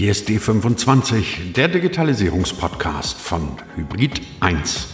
Hier 0.00 0.12
ist 0.12 0.30
D25, 0.30 1.52
der 1.52 1.68
Digitalisierungspodcast 1.68 3.18
von 3.18 3.58
Hybrid 3.76 4.22
1. 4.40 4.88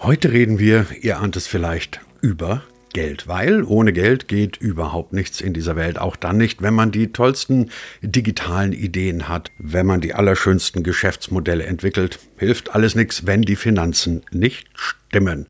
Heute 0.00 0.32
reden 0.32 0.58
wir, 0.58 0.86
ihr 1.02 1.20
ahnt 1.20 1.36
es 1.36 1.46
vielleicht, 1.46 2.00
über 2.20 2.64
Geld, 2.92 3.28
weil 3.28 3.62
ohne 3.62 3.92
Geld 3.92 4.26
geht 4.26 4.56
überhaupt 4.56 5.12
nichts 5.12 5.40
in 5.40 5.52
dieser 5.52 5.76
Welt, 5.76 5.96
auch 6.00 6.16
dann 6.16 6.36
nicht, 6.36 6.60
wenn 6.60 6.74
man 6.74 6.90
die 6.90 7.12
tollsten 7.12 7.70
digitalen 8.02 8.72
Ideen 8.72 9.28
hat, 9.28 9.52
wenn 9.56 9.86
man 9.86 10.00
die 10.00 10.14
allerschönsten 10.14 10.82
Geschäftsmodelle 10.82 11.64
entwickelt, 11.64 12.18
hilft 12.38 12.74
alles 12.74 12.96
nichts, 12.96 13.24
wenn 13.24 13.42
die 13.42 13.54
Finanzen 13.54 14.22
nicht 14.32 14.66
stimmen. 14.74 15.46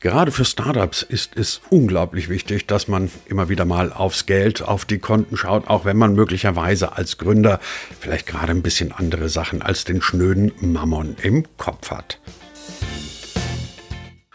Gerade 0.00 0.30
für 0.30 0.44
Startups 0.44 1.02
ist 1.02 1.36
es 1.36 1.60
unglaublich 1.70 2.28
wichtig, 2.28 2.66
dass 2.66 2.86
man 2.86 3.10
immer 3.26 3.48
wieder 3.48 3.64
mal 3.64 3.92
aufs 3.92 4.26
Geld, 4.26 4.62
auf 4.62 4.84
die 4.84 4.98
Konten 4.98 5.36
schaut, 5.36 5.66
auch 5.66 5.84
wenn 5.84 5.96
man 5.96 6.14
möglicherweise 6.14 6.96
als 6.96 7.18
Gründer 7.18 7.58
vielleicht 7.98 8.28
gerade 8.28 8.52
ein 8.52 8.62
bisschen 8.62 8.92
andere 8.92 9.28
Sachen 9.28 9.60
als 9.60 9.84
den 9.84 10.00
schnöden 10.00 10.52
Mammon 10.60 11.16
im 11.20 11.44
Kopf 11.56 11.90
hat. 11.90 12.20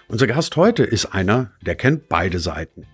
Unser 0.09 0.27
Gast 0.27 0.57
heute 0.57 0.84
ist 0.84 1.05
einer, 1.05 1.52
der 1.62 1.76
kennt 1.76 2.09
beide 2.09 2.40
Seiten. 2.40 2.85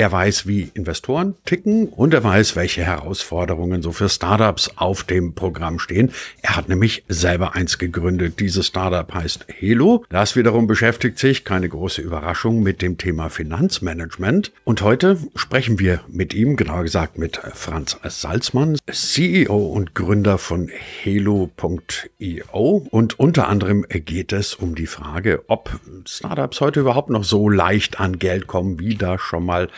Er 0.00 0.10
weiß, 0.10 0.46
wie 0.46 0.70
Investoren 0.72 1.34
ticken 1.44 1.86
und 1.88 2.14
er 2.14 2.24
weiß, 2.24 2.56
welche 2.56 2.82
Herausforderungen 2.82 3.82
so 3.82 3.92
für 3.92 4.08
Startups 4.08 4.70
auf 4.76 5.04
dem 5.04 5.34
Programm 5.34 5.78
stehen. 5.78 6.10
Er 6.40 6.56
hat 6.56 6.70
nämlich 6.70 7.04
selber 7.08 7.54
eins 7.54 7.76
gegründet. 7.76 8.40
Dieses 8.40 8.66
Startup 8.68 9.12
heißt 9.12 9.44
Helo. 9.48 10.06
Das 10.08 10.36
wiederum 10.36 10.66
beschäftigt 10.66 11.18
sich, 11.18 11.44
keine 11.44 11.68
große 11.68 12.00
Überraschung, 12.00 12.62
mit 12.62 12.80
dem 12.80 12.96
Thema 12.96 13.28
Finanzmanagement. 13.28 14.52
Und 14.64 14.80
heute 14.80 15.18
sprechen 15.34 15.78
wir 15.78 16.00
mit 16.08 16.32
ihm, 16.32 16.56
genauer 16.56 16.84
gesagt 16.84 17.18
mit 17.18 17.36
Franz 17.52 17.98
Salzmann, 18.02 18.78
CEO 18.90 19.54
und 19.54 19.94
Gründer 19.94 20.38
von 20.38 20.70
Helo.io. 21.02 22.86
Und 22.90 23.20
unter 23.20 23.48
anderem 23.48 23.84
geht 23.86 24.32
es 24.32 24.54
um 24.54 24.74
die 24.74 24.86
Frage, 24.86 25.44
ob 25.48 25.78
Startups 26.06 26.62
heute 26.62 26.80
überhaupt 26.80 27.10
noch 27.10 27.24
so 27.24 27.50
leicht 27.50 28.00
an 28.00 28.18
Geld 28.18 28.46
kommen, 28.46 28.78
wie 28.78 28.94
da 28.94 29.18
schon 29.18 29.44
mal 29.44 29.68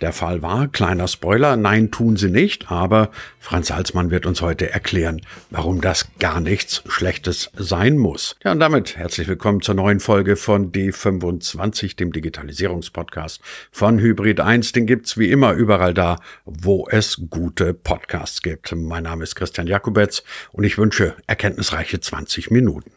der 0.00 0.12
Fall 0.12 0.42
war. 0.42 0.68
Kleiner 0.68 1.08
Spoiler, 1.08 1.56
nein, 1.56 1.90
tun 1.90 2.16
sie 2.16 2.28
nicht, 2.28 2.70
aber 2.70 3.10
Franz 3.38 3.68
Salzmann 3.68 4.10
wird 4.10 4.26
uns 4.26 4.42
heute 4.42 4.70
erklären, 4.70 5.22
warum 5.50 5.80
das 5.80 6.08
gar 6.18 6.40
nichts 6.40 6.82
Schlechtes 6.88 7.50
sein 7.56 7.96
muss. 7.98 8.36
Ja, 8.44 8.52
und 8.52 8.60
damit 8.60 8.96
herzlich 8.96 9.28
willkommen 9.28 9.62
zur 9.62 9.74
neuen 9.74 10.00
Folge 10.00 10.36
von 10.36 10.72
D25, 10.72 11.96
dem 11.96 12.12
Digitalisierungspodcast 12.12 13.40
von 13.70 13.98
Hybrid 13.98 14.40
1. 14.40 14.72
Den 14.72 14.86
gibt's 14.86 15.16
wie 15.16 15.30
immer 15.30 15.52
überall 15.52 15.94
da, 15.94 16.18
wo 16.44 16.88
es 16.90 17.22
gute 17.30 17.72
Podcasts 17.74 18.42
gibt. 18.42 18.74
Mein 18.74 19.04
Name 19.04 19.22
ist 19.22 19.36
Christian 19.36 19.66
Jakubetz 19.66 20.24
und 20.50 20.64
ich 20.64 20.78
wünsche 20.78 21.14
erkenntnisreiche 21.26 22.00
20 22.00 22.50
Minuten. 22.50 22.90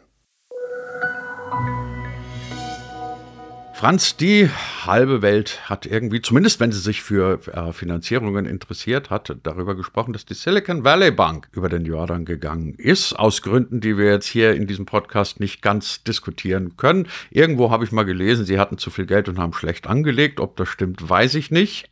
Franz, 3.86 4.18
die 4.18 4.50
halbe 4.84 5.22
Welt 5.22 5.70
hat 5.70 5.86
irgendwie, 5.86 6.20
zumindest 6.20 6.60
wenn 6.60 6.72
sie 6.72 6.80
sich 6.80 7.04
für 7.04 7.40
äh, 7.54 7.72
Finanzierungen 7.72 8.48
interessiert 8.48 9.12
hat, 9.12 9.38
darüber 9.44 9.76
gesprochen, 9.76 10.12
dass 10.12 10.26
die 10.26 10.34
Silicon 10.34 10.84
Valley 10.84 11.12
Bank 11.12 11.50
über 11.52 11.70
den 11.70 11.86
Jordan 11.86 12.26
gegangen 12.26 12.74
ist, 12.74 13.14
aus 13.14 13.44
Gründen, 13.44 13.82
die 13.82 13.96
wir 13.96 14.06
jetzt 14.06 14.26
hier 14.26 14.56
in 14.56 14.66
diesem 14.66 14.88
Podcast 14.88 15.40
nicht 15.40 15.62
ganz 15.62 16.04
diskutieren 16.04 16.78
können. 16.78 17.08
Irgendwo 17.30 17.70
habe 17.70 17.84
ich 17.84 17.92
mal 17.92 18.06
gelesen, 18.06 18.48
sie 18.48 18.58
hatten 18.58 18.80
zu 18.80 18.90
viel 18.90 19.06
Geld 19.06 19.30
und 19.30 19.38
haben 19.38 19.54
schlecht 19.54 19.86
angelegt. 19.86 20.40
Ob 20.40 20.56
das 20.56 20.68
stimmt, 20.68 21.08
weiß 21.08 21.36
ich 21.36 21.52
nicht. 21.52 21.92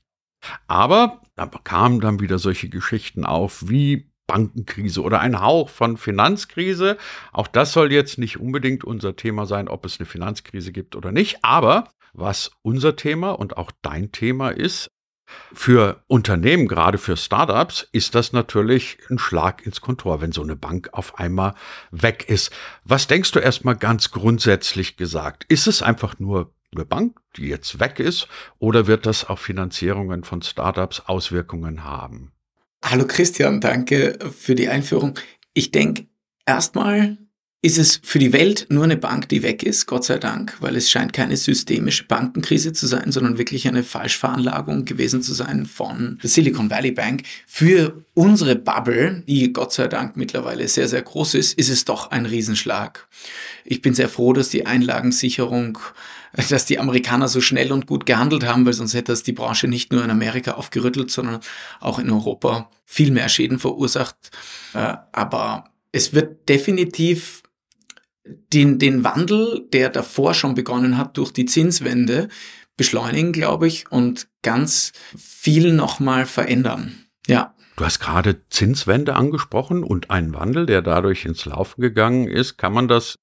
Aber 0.66 1.22
da 1.36 1.46
kamen 1.46 2.00
dann 2.00 2.20
wieder 2.20 2.40
solche 2.40 2.70
Geschichten 2.70 3.24
auf, 3.24 3.70
wie 3.70 4.10
Bankenkrise 4.34 5.04
oder 5.04 5.20
ein 5.20 5.42
Hauch 5.42 5.70
von 5.70 5.96
Finanzkrise. 5.96 6.98
Auch 7.32 7.48
das 7.48 7.72
soll 7.72 7.92
jetzt 7.92 8.18
nicht 8.18 8.40
unbedingt 8.40 8.84
unser 8.84 9.16
Thema 9.16 9.46
sein, 9.46 9.68
ob 9.68 9.86
es 9.86 10.00
eine 10.00 10.08
Finanzkrise 10.08 10.72
gibt 10.72 10.96
oder 10.96 11.12
nicht. 11.12 11.44
Aber 11.44 11.90
was 12.14 12.52
unser 12.64 12.96
Thema 12.96 13.32
und 13.32 13.58
auch 13.58 13.70
dein 13.84 14.12
Thema 14.12 14.50
ist, 14.50 14.90
für 15.54 16.04
Unternehmen, 16.08 16.68
gerade 16.68 16.98
für 16.98 17.16
Startups, 17.16 17.88
ist 17.92 18.16
das 18.16 18.34
natürlich 18.34 18.98
ein 19.10 19.20
Schlag 19.20 19.66
ins 19.66 19.82
Kontor, 19.82 20.20
wenn 20.20 20.32
so 20.32 20.42
eine 20.42 20.56
Bank 20.56 20.90
auf 20.94 21.20
einmal 21.20 21.54
weg 21.92 22.26
ist. 22.28 22.52
Was 22.84 23.08
denkst 23.08 23.32
du 23.32 23.40
erstmal 23.40 23.76
ganz 23.76 24.12
grundsätzlich 24.12 24.98
gesagt? 24.98 25.46
Ist 25.48 25.68
es 25.68 25.82
einfach 25.82 26.20
nur 26.20 26.54
eine 26.76 26.86
Bank, 26.86 27.20
die 27.38 27.48
jetzt 27.48 27.80
weg 27.80 28.00
ist, 28.00 28.28
oder 28.58 28.88
wird 28.88 29.06
das 29.06 29.26
auf 29.26 29.40
Finanzierungen 29.40 30.24
von 30.24 30.42
Startups 30.42 31.02
Auswirkungen 31.02 31.84
haben? 31.84 32.34
Hallo 32.86 33.08
Christian, 33.08 33.62
danke 33.62 34.20
für 34.38 34.56
die 34.56 34.68
Einführung. 34.68 35.18
Ich 35.54 35.72
denke, 35.72 36.06
erstmal 36.46 37.18
ist 37.64 37.78
es 37.78 38.02
für 38.04 38.20
die 38.20 38.34
Welt 38.34 38.68
nur 38.70 38.84
eine 38.84 38.98
Bank, 38.98 39.30
die 39.30 39.42
weg 39.42 39.64
ist, 39.64 39.86
Gott 39.86 40.04
sei 40.04 40.18
Dank, 40.18 40.58
weil 40.60 40.76
es 40.76 40.92
scheint 40.92 41.14
keine 41.14 41.38
systemische 41.38 42.04
Bankenkrise 42.04 42.74
zu 42.74 42.88
sein, 42.88 43.14
sondern 43.14 43.38
wirklich 43.38 43.70
eine 43.70 43.84
Falschveranlagung 43.84 44.84
gewesen 44.84 45.22
zu 45.22 45.34
sein 45.34 45.66
von 45.66 46.20
der 46.22 46.30
Silicon 46.30 46.70
Valley 46.70 46.92
Bank. 46.92 47.24
Für 47.48 48.04
unsere 48.16 48.58
Bubble, 48.58 49.24
die 49.28 49.54
Gott 49.54 49.72
sei 49.72 49.88
Dank 49.88 50.18
mittlerweile 50.18 50.68
sehr, 50.68 50.90
sehr 50.90 51.02
groß 51.02 51.36
ist, 51.36 51.54
ist 51.54 51.70
es 51.70 51.86
doch 51.86 52.12
ein 52.12 52.26
Riesenschlag. 52.26 53.08
Ich 53.64 53.82
bin 53.82 53.94
sehr 53.94 54.10
froh, 54.10 54.34
dass 54.34 54.50
die 54.50 54.66
Einlagensicherung 54.66 55.80
dass 56.50 56.66
die 56.66 56.80
Amerikaner 56.80 57.28
so 57.28 57.40
schnell 57.40 57.72
und 57.72 57.88
gut 57.88 58.06
gehandelt 58.06 58.44
haben, 58.44 58.66
weil 58.66 58.74
sonst 58.74 58.94
hätte 58.94 59.12
das 59.12 59.24
die 59.24 59.34
Branche 59.34 59.68
nicht 59.68 59.94
nur 59.94 60.04
in 60.04 60.10
Amerika 60.10 60.54
aufgerüttelt, 60.54 61.12
sondern 61.12 61.40
auch 61.80 62.00
in 62.00 62.10
Europa 62.10 62.70
viel 62.86 63.12
mehr 63.12 63.30
Schäden 63.30 63.60
verursacht. 63.60 64.18
Äh, 64.74 64.96
aber 65.12 65.70
es 65.92 66.14
wird 66.14 66.50
definitiv 66.50 67.43
den, 68.26 68.80
den 68.80 69.04
Wandel, 69.04 69.68
der 69.74 69.90
davor 69.90 70.34
schon 70.34 70.56
begonnen 70.56 70.98
hat 70.98 71.18
durch 71.18 71.32
die 71.32 71.46
Zinswende, 71.46 72.30
beschleunigen, 72.78 73.32
glaube 73.32 73.68
ich, 73.68 73.92
und 73.92 74.28
ganz 74.42 74.94
viel 75.16 75.74
nochmal 75.74 76.26
verändern. 76.26 77.06
Ja. 77.28 77.54
Du 77.76 77.86
hast 77.86 78.00
gerade 78.00 78.48
Zinswende 78.50 79.16
angesprochen 79.16 79.84
und 79.84 80.12
einen 80.12 80.34
Wandel, 80.34 80.66
der 80.66 80.82
dadurch 80.82 81.26
ins 81.26 81.46
Laufen 81.46 81.82
gegangen 81.82 82.28
ist. 82.28 82.58
Kann 82.58 82.74
man 82.74 82.88
das 82.88 83.18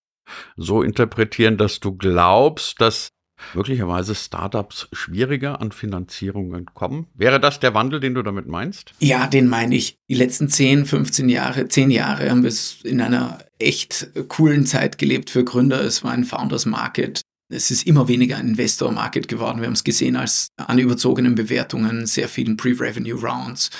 so 0.56 0.82
interpretieren, 0.82 1.56
dass 1.56 1.80
du 1.80 1.96
glaubst, 1.96 2.80
dass 2.80 3.10
möglicherweise 3.54 4.14
Startups 4.14 4.88
schwieriger 4.92 5.60
an 5.60 5.72
Finanzierungen 5.72 6.66
kommen? 6.66 7.06
Wäre 7.14 7.40
das 7.40 7.60
der 7.60 7.74
Wandel, 7.74 8.00
den 8.00 8.14
du 8.14 8.22
damit 8.22 8.46
meinst? 8.46 8.92
Ja, 8.98 9.26
den 9.26 9.48
meine 9.48 9.76
ich. 9.76 9.96
Die 10.08 10.14
letzten 10.14 10.48
10, 10.48 10.86
15 10.86 11.28
Jahre, 11.28 11.68
10 11.68 11.90
Jahre 11.90 12.30
haben 12.30 12.42
wir 12.42 12.48
es 12.48 12.78
in 12.82 13.00
einer 13.00 13.38
echt 13.58 14.10
coolen 14.28 14.66
Zeit 14.66 14.98
gelebt 14.98 15.30
für 15.30 15.44
Gründer. 15.44 15.80
Es 15.82 16.02
war 16.04 16.12
ein 16.12 16.24
Founders 16.24 16.66
Market. 16.66 17.20
Es 17.52 17.70
ist 17.70 17.86
immer 17.86 18.06
weniger 18.06 18.36
ein 18.36 18.48
Investor 18.48 18.92
Market 18.92 19.26
geworden. 19.26 19.60
Wir 19.60 19.66
haben 19.66 19.74
es 19.74 19.84
gesehen 19.84 20.16
als 20.16 20.48
an 20.56 20.78
überzogenen 20.78 21.34
Bewertungen, 21.34 22.06
sehr 22.06 22.28
vielen 22.28 22.56
Pre-Revenue 22.56 23.20
Rounds. 23.20 23.70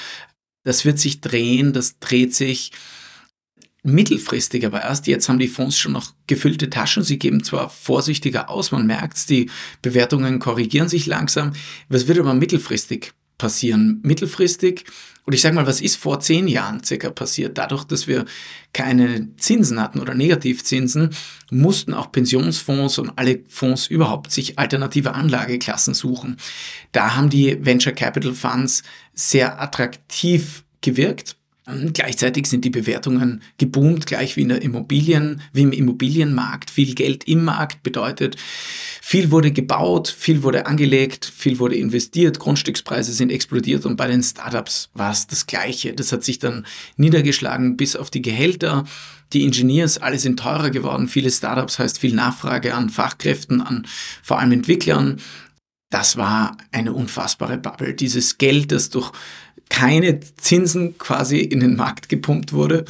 Das 0.65 0.85
wird 0.85 0.99
sich 0.99 1.21
drehen, 1.21 1.73
das 1.73 1.99
dreht 2.01 2.35
sich 2.35 2.73
mittelfristig, 3.83 4.67
aber 4.67 4.83
erst 4.83 5.07
jetzt 5.07 5.29
haben 5.29 5.39
die 5.39 5.49
Fonds 5.49 5.79
schon 5.79 5.93
noch 5.93 6.13
gefüllte 6.27 6.71
Taschen. 6.71 7.03
Sie 7.03 7.19
geben 7.19 7.43
zwar 7.45 7.71
vorsichtiger 7.71 8.51
aus, 8.51 8.73
man 8.73 8.87
merkt 8.87 9.29
die 9.31 9.51
Bewertungen 9.83 10.39
korrigieren 10.39 10.89
sich 10.89 11.07
langsam. 11.07 11.53
Was 11.89 12.07
wird 12.07 12.19
aber 12.19 12.35
mittelfristig 12.35 13.13
passieren? 13.39 14.01
Mittelfristig, 14.03 14.85
und 15.31 15.35
ich 15.35 15.43
sage 15.43 15.55
mal, 15.55 15.67
was 15.67 15.81
ist 15.81 15.97
vor 15.97 16.21
zehn 16.21 16.49
Jahren 16.49 16.83
circa 16.83 17.11
passiert? 17.11 17.59
Dadurch, 17.59 17.85
dass 17.85 18.09
wir 18.09 18.25
keine 18.73 19.29
Zinsen 19.37 19.81
hatten 19.81 20.01
oder 20.01 20.15
Negativzinsen, 20.15 21.11
mussten 21.51 21.95
auch 21.95 22.11
Pensionsfonds 22.11 22.99
und 22.99 23.13
alle 23.17 23.41
Fonds 23.47 23.87
überhaupt 23.87 24.33
sich 24.33 24.59
alternative 24.59 25.15
Anlageklassen 25.15 25.95
suchen. 25.95 26.37
Da 26.93 27.15
haben 27.15 27.31
die 27.31 27.65
Venture 27.65 27.93
Capital 27.93 28.33
Funds 28.33 28.83
sehr 29.15 29.61
attraktiv 29.61 30.65
gewirkt 30.81 31.37
Gleichzeitig 31.93 32.47
sind 32.47 32.65
die 32.65 32.71
Bewertungen 32.71 33.43
geboomt, 33.59 34.07
gleich 34.07 34.37
wie 34.37 34.43
in 34.43 34.49
der 34.49 34.63
Immobilien, 34.63 35.43
wie 35.53 35.63
im 35.63 35.73
Immobilienmarkt. 35.73 36.71
Viel 36.71 36.95
Geld 36.95 37.25
im 37.25 37.45
Markt 37.45 37.83
bedeutet, 37.83 38.37
viel 39.03 39.31
wurde 39.31 39.53
gebaut, 39.53 40.09
viel 40.09 40.43
wurde 40.43 40.67
angelegt, 40.67 41.25
viel 41.25 41.59
wurde 41.59 41.77
investiert, 41.77 42.39
Grundstückspreise 42.39 43.13
sind 43.13 43.31
explodiert 43.31 43.87
und 43.87 43.97
bei 43.97 44.07
den 44.07 44.23
Startups 44.23 44.91
war 44.95 45.13
es 45.13 45.27
das 45.27 45.47
Gleiche. 45.47 45.93
Das 45.93 46.13
hat 46.13 46.25
sich 46.25 46.39
dann 46.39 46.67
niedergeschlagen 46.97 47.77
bis 47.77 47.97
auf 47.97 48.11
die 48.11 48.23
Gehälter. 48.23 48.85
Die 49.33 49.45
Engineers, 49.45 49.99
alle 49.99 50.19
sind 50.19 50.39
teurer 50.39 50.71
geworden. 50.71 51.09
Viele 51.09 51.31
Startups 51.31 51.79
heißt 51.79 51.99
viel 51.99 52.15
Nachfrage 52.15 52.75
an 52.75 52.91
Fachkräften, 52.91 53.61
an 53.61 53.87
vor 54.23 54.41
allem 54.41 54.53
Entwicklern. 54.53 55.19
Das 55.91 56.17
war 56.17 56.57
eine 56.71 56.93
unfassbare 56.93 57.59
Bubble. 57.59 57.95
Dieses 57.95 58.39
Geld, 58.39 58.71
das 58.71 58.91
durch 58.91 59.11
keine 59.71 60.21
Zinsen 60.21 60.99
quasi 60.99 61.39
in 61.39 61.61
den 61.61 61.77
Markt 61.77 62.11
gepumpt 62.11 62.53
wurde, 62.53 62.85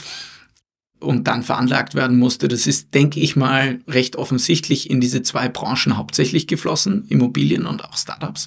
und 1.00 1.27
dann 1.27 1.43
veranlagt 1.43 1.94
werden 1.94 2.19
musste. 2.19 2.47
Das 2.47 2.67
ist, 2.67 2.94
denke 2.94 3.21
ich 3.21 3.35
mal, 3.35 3.81
recht 3.88 4.17
offensichtlich 4.17 4.91
in 4.91 5.00
diese 5.00 5.23
zwei 5.23 5.49
Branchen 5.49 5.97
hauptsächlich 5.97 6.47
geflossen, 6.47 7.06
Immobilien 7.09 7.67
und 7.67 7.85
auch 7.85 7.97
Startups. 7.97 8.47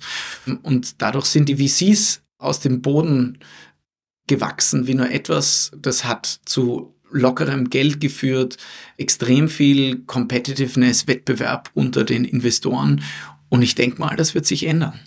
Und 0.61 1.01
dadurch 1.01 1.25
sind 1.25 1.49
die 1.49 1.67
VCs 1.67 2.21
aus 2.37 2.59
dem 2.59 2.81
Boden 2.81 3.39
gewachsen 4.27 4.87
wie 4.87 4.93
nur 4.93 5.09
etwas. 5.09 5.71
Das 5.77 6.05
hat 6.05 6.39
zu 6.45 6.95
lockerem 7.11 7.69
Geld 7.69 7.99
geführt, 7.99 8.57
extrem 8.97 9.49
viel 9.49 9.99
Competitiveness, 10.05 11.07
Wettbewerb 11.07 11.69
unter 11.73 12.03
den 12.03 12.23
Investoren. 12.25 13.03
Und 13.49 13.61
ich 13.61 13.75
denke 13.75 13.99
mal, 13.99 14.15
das 14.15 14.33
wird 14.33 14.45
sich 14.45 14.65
ändern. 14.65 14.99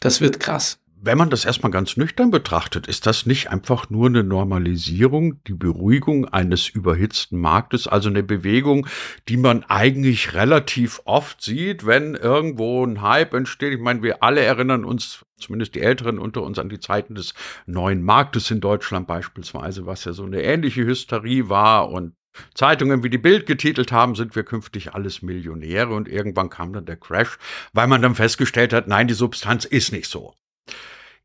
Das 0.00 0.20
wird 0.20 0.40
krass. 0.40 0.79
Wenn 1.02 1.16
man 1.16 1.30
das 1.30 1.46
erstmal 1.46 1.72
ganz 1.72 1.96
nüchtern 1.96 2.30
betrachtet, 2.30 2.86
ist 2.86 3.06
das 3.06 3.24
nicht 3.24 3.48
einfach 3.48 3.88
nur 3.88 4.08
eine 4.08 4.22
Normalisierung, 4.22 5.42
die 5.44 5.54
Beruhigung 5.54 6.26
eines 6.26 6.68
überhitzten 6.68 7.40
Marktes, 7.40 7.86
also 7.86 8.10
eine 8.10 8.22
Bewegung, 8.22 8.86
die 9.26 9.38
man 9.38 9.64
eigentlich 9.64 10.34
relativ 10.34 11.00
oft 11.06 11.40
sieht, 11.40 11.86
wenn 11.86 12.16
irgendwo 12.16 12.84
ein 12.84 13.00
Hype 13.00 13.32
entsteht. 13.32 13.72
Ich 13.72 13.80
meine, 13.80 14.02
wir 14.02 14.22
alle 14.22 14.42
erinnern 14.42 14.84
uns, 14.84 15.24
zumindest 15.38 15.74
die 15.74 15.80
Älteren 15.80 16.18
unter 16.18 16.42
uns, 16.42 16.58
an 16.58 16.68
die 16.68 16.80
Zeiten 16.80 17.14
des 17.14 17.32
neuen 17.64 18.02
Marktes 18.02 18.50
in 18.50 18.60
Deutschland 18.60 19.06
beispielsweise, 19.06 19.86
was 19.86 20.04
ja 20.04 20.12
so 20.12 20.24
eine 20.24 20.42
ähnliche 20.42 20.84
Hysterie 20.84 21.48
war 21.48 21.88
und 21.88 22.12
Zeitungen 22.54 23.02
wie 23.02 23.10
die 23.10 23.16
Bild 23.16 23.46
getitelt 23.46 23.90
haben, 23.90 24.16
sind 24.16 24.36
wir 24.36 24.42
künftig 24.42 24.92
alles 24.92 25.22
Millionäre 25.22 25.94
und 25.94 26.08
irgendwann 26.08 26.50
kam 26.50 26.74
dann 26.74 26.84
der 26.84 26.98
Crash, 26.98 27.38
weil 27.72 27.86
man 27.86 28.02
dann 28.02 28.14
festgestellt 28.14 28.74
hat, 28.74 28.86
nein, 28.86 29.08
die 29.08 29.14
Substanz 29.14 29.64
ist 29.64 29.92
nicht 29.92 30.10
so. 30.10 30.34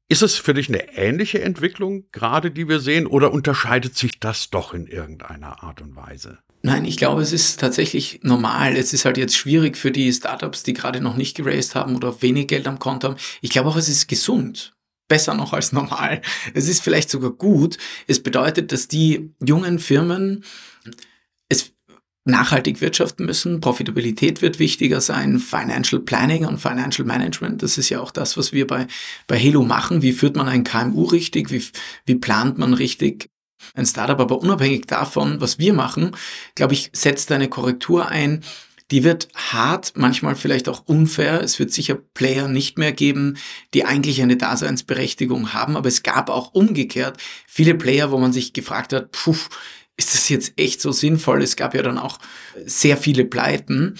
Ist 0.07 0.21
es 0.21 0.35
für 0.35 0.53
dich 0.53 0.69
eine 0.69 0.95
ähnliche 0.95 1.41
Entwicklung 1.41 2.05
gerade, 2.11 2.51
die 2.51 2.67
wir 2.67 2.79
sehen, 2.79 3.07
oder 3.07 3.31
unterscheidet 3.31 3.97
sich 3.97 4.19
das 4.19 4.51
doch 4.51 4.73
in 4.73 4.85
irgendeiner 4.85 5.63
Art 5.63 5.81
und 5.81 5.95
Weise? 5.95 6.37
Nein, 6.61 6.85
ich 6.85 6.97
glaube, 6.97 7.23
es 7.23 7.31
ist 7.31 7.59
tatsächlich 7.59 8.19
normal. 8.21 8.75
Es 8.75 8.93
ist 8.93 9.05
halt 9.05 9.17
jetzt 9.17 9.35
schwierig 9.35 9.77
für 9.77 9.91
die 9.91 10.11
Startups, 10.13 10.61
die 10.61 10.73
gerade 10.73 11.01
noch 11.01 11.17
nicht 11.17 11.35
geraced 11.35 11.73
haben 11.73 11.95
oder 11.95 12.21
wenig 12.21 12.47
Geld 12.47 12.67
am 12.67 12.77
Konto 12.77 13.09
haben. 13.09 13.17
Ich 13.41 13.49
glaube 13.49 13.69
auch, 13.69 13.77
es 13.77 13.89
ist 13.89 14.07
gesund. 14.07 14.75
Besser 15.07 15.33
noch 15.33 15.53
als 15.53 15.71
normal. 15.71 16.21
Es 16.53 16.67
ist 16.67 16.81
vielleicht 16.83 17.09
sogar 17.09 17.31
gut. 17.31 17.77
Es 18.07 18.21
bedeutet, 18.21 18.71
dass 18.71 18.87
die 18.87 19.31
jungen 19.43 19.79
Firmen 19.79 20.43
nachhaltig 22.25 22.81
wirtschaften 22.81 23.25
müssen. 23.25 23.61
Profitabilität 23.61 24.41
wird 24.41 24.59
wichtiger 24.59 24.99
sein. 24.99 25.39
Financial 25.39 26.01
Planning 26.01 26.45
und 26.45 26.59
Financial 26.59 27.07
Management, 27.07 27.63
das 27.63 27.77
ist 27.77 27.89
ja 27.89 28.01
auch 28.01 28.11
das, 28.11 28.35
was 28.35 28.51
wir 28.51 28.67
bei, 28.67 28.87
bei 29.27 29.37
Helo 29.37 29.63
machen. 29.63 30.01
Wie 30.01 30.11
führt 30.11 30.35
man 30.35 30.49
ein 30.49 30.63
KMU 30.63 31.03
richtig? 31.03 31.51
Wie, 31.51 31.63
wie 32.05 32.15
plant 32.15 32.57
man 32.57 32.73
richtig 32.73 33.29
ein 33.75 33.85
Startup? 33.85 34.19
Aber 34.19 34.41
unabhängig 34.41 34.87
davon, 34.87 35.39
was 35.39 35.59
wir 35.59 35.73
machen, 35.73 36.15
glaube 36.55 36.73
ich, 36.73 36.89
setzt 36.93 37.31
eine 37.31 37.47
Korrektur 37.47 38.09
ein, 38.09 38.43
die 38.91 39.03
wird 39.03 39.29
hart, 39.33 39.93
manchmal 39.95 40.35
vielleicht 40.35 40.69
auch 40.69 40.83
unfair. 40.85 41.41
Es 41.41 41.57
wird 41.57 41.71
sicher 41.71 41.95
Player 41.95 42.47
nicht 42.47 42.77
mehr 42.77 42.91
geben, 42.91 43.37
die 43.73 43.85
eigentlich 43.85 44.21
eine 44.21 44.37
Daseinsberechtigung 44.37 45.53
haben, 45.53 45.75
aber 45.75 45.87
es 45.87 46.03
gab 46.03 46.29
auch 46.29 46.53
umgekehrt 46.53 47.17
viele 47.47 47.75
Player, 47.75 48.11
wo 48.11 48.17
man 48.17 48.33
sich 48.33 48.53
gefragt 48.53 48.93
hat, 48.93 49.11
puh, 49.11 49.35
ist 49.97 50.13
das 50.13 50.29
jetzt 50.29 50.53
echt 50.57 50.81
so 50.81 50.91
sinnvoll? 50.91 51.41
Es 51.41 51.55
gab 51.55 51.73
ja 51.73 51.81
dann 51.81 51.97
auch 51.97 52.19
sehr 52.65 52.97
viele 52.97 53.25
Pleiten 53.25 53.97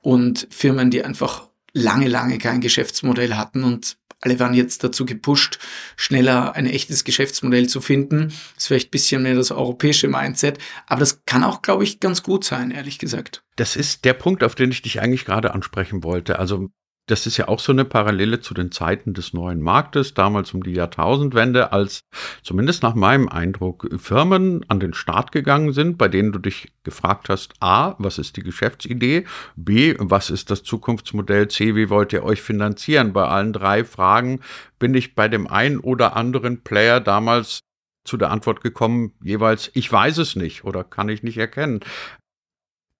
und 0.00 0.46
Firmen, 0.50 0.90
die 0.90 1.04
einfach 1.04 1.48
lange, 1.72 2.08
lange 2.08 2.38
kein 2.38 2.60
Geschäftsmodell 2.60 3.34
hatten 3.34 3.64
und 3.64 3.98
alle 4.20 4.40
waren 4.40 4.54
jetzt 4.54 4.82
dazu 4.82 5.06
gepusht, 5.06 5.60
schneller 5.96 6.56
ein 6.56 6.66
echtes 6.66 7.04
Geschäftsmodell 7.04 7.68
zu 7.68 7.80
finden. 7.80 8.28
Das 8.28 8.64
ist 8.64 8.66
vielleicht 8.66 8.88
ein 8.88 8.90
bisschen 8.90 9.22
mehr 9.22 9.36
das 9.36 9.52
europäische 9.52 10.08
Mindset, 10.08 10.58
aber 10.86 11.00
das 11.00 11.24
kann 11.24 11.44
auch, 11.44 11.62
glaube 11.62 11.84
ich, 11.84 12.00
ganz 12.00 12.24
gut 12.24 12.44
sein, 12.44 12.72
ehrlich 12.72 12.98
gesagt. 12.98 13.44
Das 13.56 13.76
ist 13.76 14.04
der 14.04 14.14
Punkt, 14.14 14.42
auf 14.42 14.56
den 14.56 14.72
ich 14.72 14.82
dich 14.82 15.00
eigentlich 15.00 15.24
gerade 15.24 15.54
ansprechen 15.54 16.02
wollte. 16.02 16.40
Also 16.40 16.68
das 17.08 17.26
ist 17.26 17.36
ja 17.38 17.48
auch 17.48 17.58
so 17.58 17.72
eine 17.72 17.84
Parallele 17.84 18.40
zu 18.40 18.54
den 18.54 18.70
Zeiten 18.70 19.14
des 19.14 19.32
neuen 19.32 19.60
Marktes, 19.60 20.14
damals 20.14 20.52
um 20.54 20.62
die 20.62 20.72
Jahrtausendwende, 20.72 21.72
als 21.72 22.00
zumindest 22.42 22.82
nach 22.82 22.94
meinem 22.94 23.28
Eindruck 23.28 23.88
Firmen 23.98 24.64
an 24.68 24.78
den 24.78 24.94
Start 24.94 25.32
gegangen 25.32 25.72
sind, 25.72 25.98
bei 25.98 26.08
denen 26.08 26.32
du 26.32 26.38
dich 26.38 26.72
gefragt 26.84 27.28
hast, 27.28 27.54
a, 27.60 27.96
was 27.98 28.18
ist 28.18 28.36
die 28.36 28.42
Geschäftsidee, 28.42 29.24
b, 29.56 29.96
was 29.98 30.30
ist 30.30 30.50
das 30.50 30.62
Zukunftsmodell, 30.62 31.48
c, 31.48 31.74
wie 31.74 31.90
wollt 31.90 32.12
ihr 32.12 32.24
euch 32.24 32.42
finanzieren? 32.42 33.12
Bei 33.12 33.26
allen 33.26 33.52
drei 33.52 33.84
Fragen 33.84 34.40
bin 34.78 34.94
ich 34.94 35.14
bei 35.14 35.28
dem 35.28 35.46
einen 35.46 35.80
oder 35.80 36.14
anderen 36.14 36.62
Player 36.62 37.00
damals 37.00 37.60
zu 38.04 38.16
der 38.16 38.30
Antwort 38.30 38.62
gekommen, 38.62 39.12
jeweils, 39.22 39.70
ich 39.74 39.90
weiß 39.90 40.18
es 40.18 40.36
nicht 40.36 40.64
oder 40.64 40.84
kann 40.84 41.08
ich 41.08 41.22
nicht 41.22 41.38
erkennen. 41.38 41.80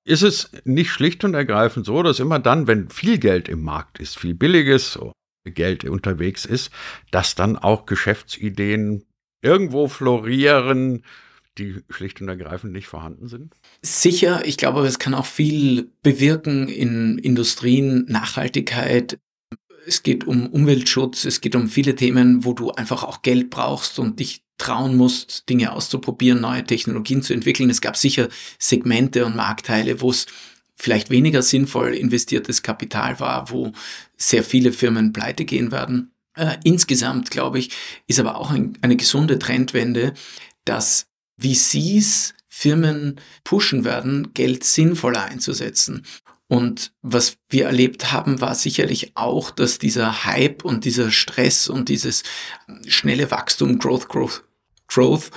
Ist 0.08 0.22
es 0.22 0.50
nicht 0.64 0.90
schlicht 0.90 1.22
und 1.24 1.34
ergreifend 1.34 1.84
so, 1.84 2.02
dass 2.02 2.18
immer 2.18 2.38
dann, 2.38 2.66
wenn 2.66 2.88
viel 2.88 3.18
Geld 3.18 3.46
im 3.46 3.62
Markt 3.62 3.98
ist, 3.98 4.18
viel 4.18 4.32
billiges 4.32 4.98
Geld 5.44 5.84
unterwegs 5.84 6.46
ist, 6.46 6.70
dass 7.10 7.34
dann 7.34 7.58
auch 7.58 7.84
Geschäftsideen 7.84 9.04
irgendwo 9.42 9.86
florieren, 9.86 11.04
die 11.58 11.82
schlicht 11.90 12.22
und 12.22 12.28
ergreifend 12.28 12.72
nicht 12.72 12.86
vorhanden 12.86 13.28
sind? 13.28 13.54
Sicher, 13.82 14.46
ich 14.46 14.56
glaube, 14.56 14.86
es 14.86 14.98
kann 14.98 15.12
auch 15.12 15.26
viel 15.26 15.90
bewirken 16.02 16.68
in 16.68 17.18
Industrien, 17.18 18.06
Nachhaltigkeit. 18.08 19.18
Es 19.86 20.02
geht 20.02 20.26
um 20.26 20.46
Umweltschutz, 20.46 21.24
es 21.24 21.40
geht 21.40 21.56
um 21.56 21.68
viele 21.68 21.94
Themen, 21.94 22.44
wo 22.44 22.52
du 22.52 22.70
einfach 22.72 23.04
auch 23.04 23.22
Geld 23.22 23.50
brauchst 23.50 23.98
und 23.98 24.20
dich 24.20 24.42
trauen 24.58 24.96
musst, 24.96 25.48
Dinge 25.48 25.72
auszuprobieren, 25.72 26.40
neue 26.40 26.64
Technologien 26.64 27.22
zu 27.22 27.32
entwickeln. 27.32 27.70
Es 27.70 27.80
gab 27.80 27.96
sicher 27.96 28.28
Segmente 28.58 29.24
und 29.24 29.36
Marktteile, 29.36 30.00
wo 30.00 30.10
es 30.10 30.26
vielleicht 30.76 31.10
weniger 31.10 31.42
sinnvoll 31.42 31.94
investiertes 31.94 32.62
Kapital 32.62 33.18
war, 33.20 33.50
wo 33.50 33.72
sehr 34.16 34.44
viele 34.44 34.72
Firmen 34.72 35.12
pleite 35.12 35.44
gehen 35.44 35.72
werden. 35.72 36.12
Äh, 36.34 36.56
insgesamt, 36.64 37.30
glaube 37.30 37.58
ich, 37.58 37.70
ist 38.06 38.20
aber 38.20 38.36
auch 38.36 38.50
ein, 38.50 38.78
eine 38.80 38.96
gesunde 38.96 39.38
Trendwende, 39.38 40.14
dass 40.64 41.06
VCs 41.40 42.34
Firmen 42.46 43.20
pushen 43.44 43.84
werden, 43.84 44.34
Geld 44.34 44.64
sinnvoller 44.64 45.24
einzusetzen. 45.24 46.04
Und 46.48 46.92
was 47.02 47.36
wir 47.50 47.66
erlebt 47.66 48.10
haben, 48.10 48.40
war 48.40 48.54
sicherlich 48.54 49.12
auch, 49.16 49.50
dass 49.50 49.78
dieser 49.78 50.24
Hype 50.24 50.64
und 50.64 50.86
dieser 50.86 51.10
Stress 51.10 51.68
und 51.68 51.90
dieses 51.90 52.22
schnelle 52.86 53.30
Wachstum, 53.30 53.78
Growth, 53.78 54.08
Growth, 54.08 54.44
Growth 54.86 55.30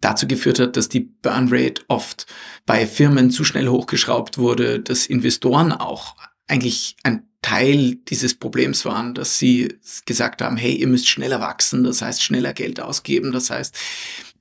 dazu 0.00 0.28
geführt 0.28 0.60
hat, 0.60 0.76
dass 0.76 0.88
die 0.88 1.00
Burn 1.00 1.48
Rate 1.50 1.82
oft 1.88 2.26
bei 2.66 2.86
Firmen 2.86 3.30
zu 3.30 3.44
schnell 3.44 3.68
hochgeschraubt 3.68 4.38
wurde, 4.38 4.80
dass 4.80 5.06
Investoren 5.06 5.72
auch 5.72 6.16
eigentlich 6.46 6.96
ein 7.02 7.28
Teil 7.40 7.96
dieses 8.08 8.36
Problems 8.36 8.84
waren, 8.84 9.14
dass 9.14 9.38
sie 9.38 9.76
gesagt 10.06 10.42
haben, 10.42 10.56
hey, 10.56 10.74
ihr 10.74 10.86
müsst 10.86 11.08
schneller 11.08 11.40
wachsen, 11.40 11.82
das 11.82 12.00
heißt 12.00 12.22
schneller 12.22 12.52
Geld 12.52 12.80
ausgeben, 12.80 13.32
das 13.32 13.50
heißt, 13.50 13.76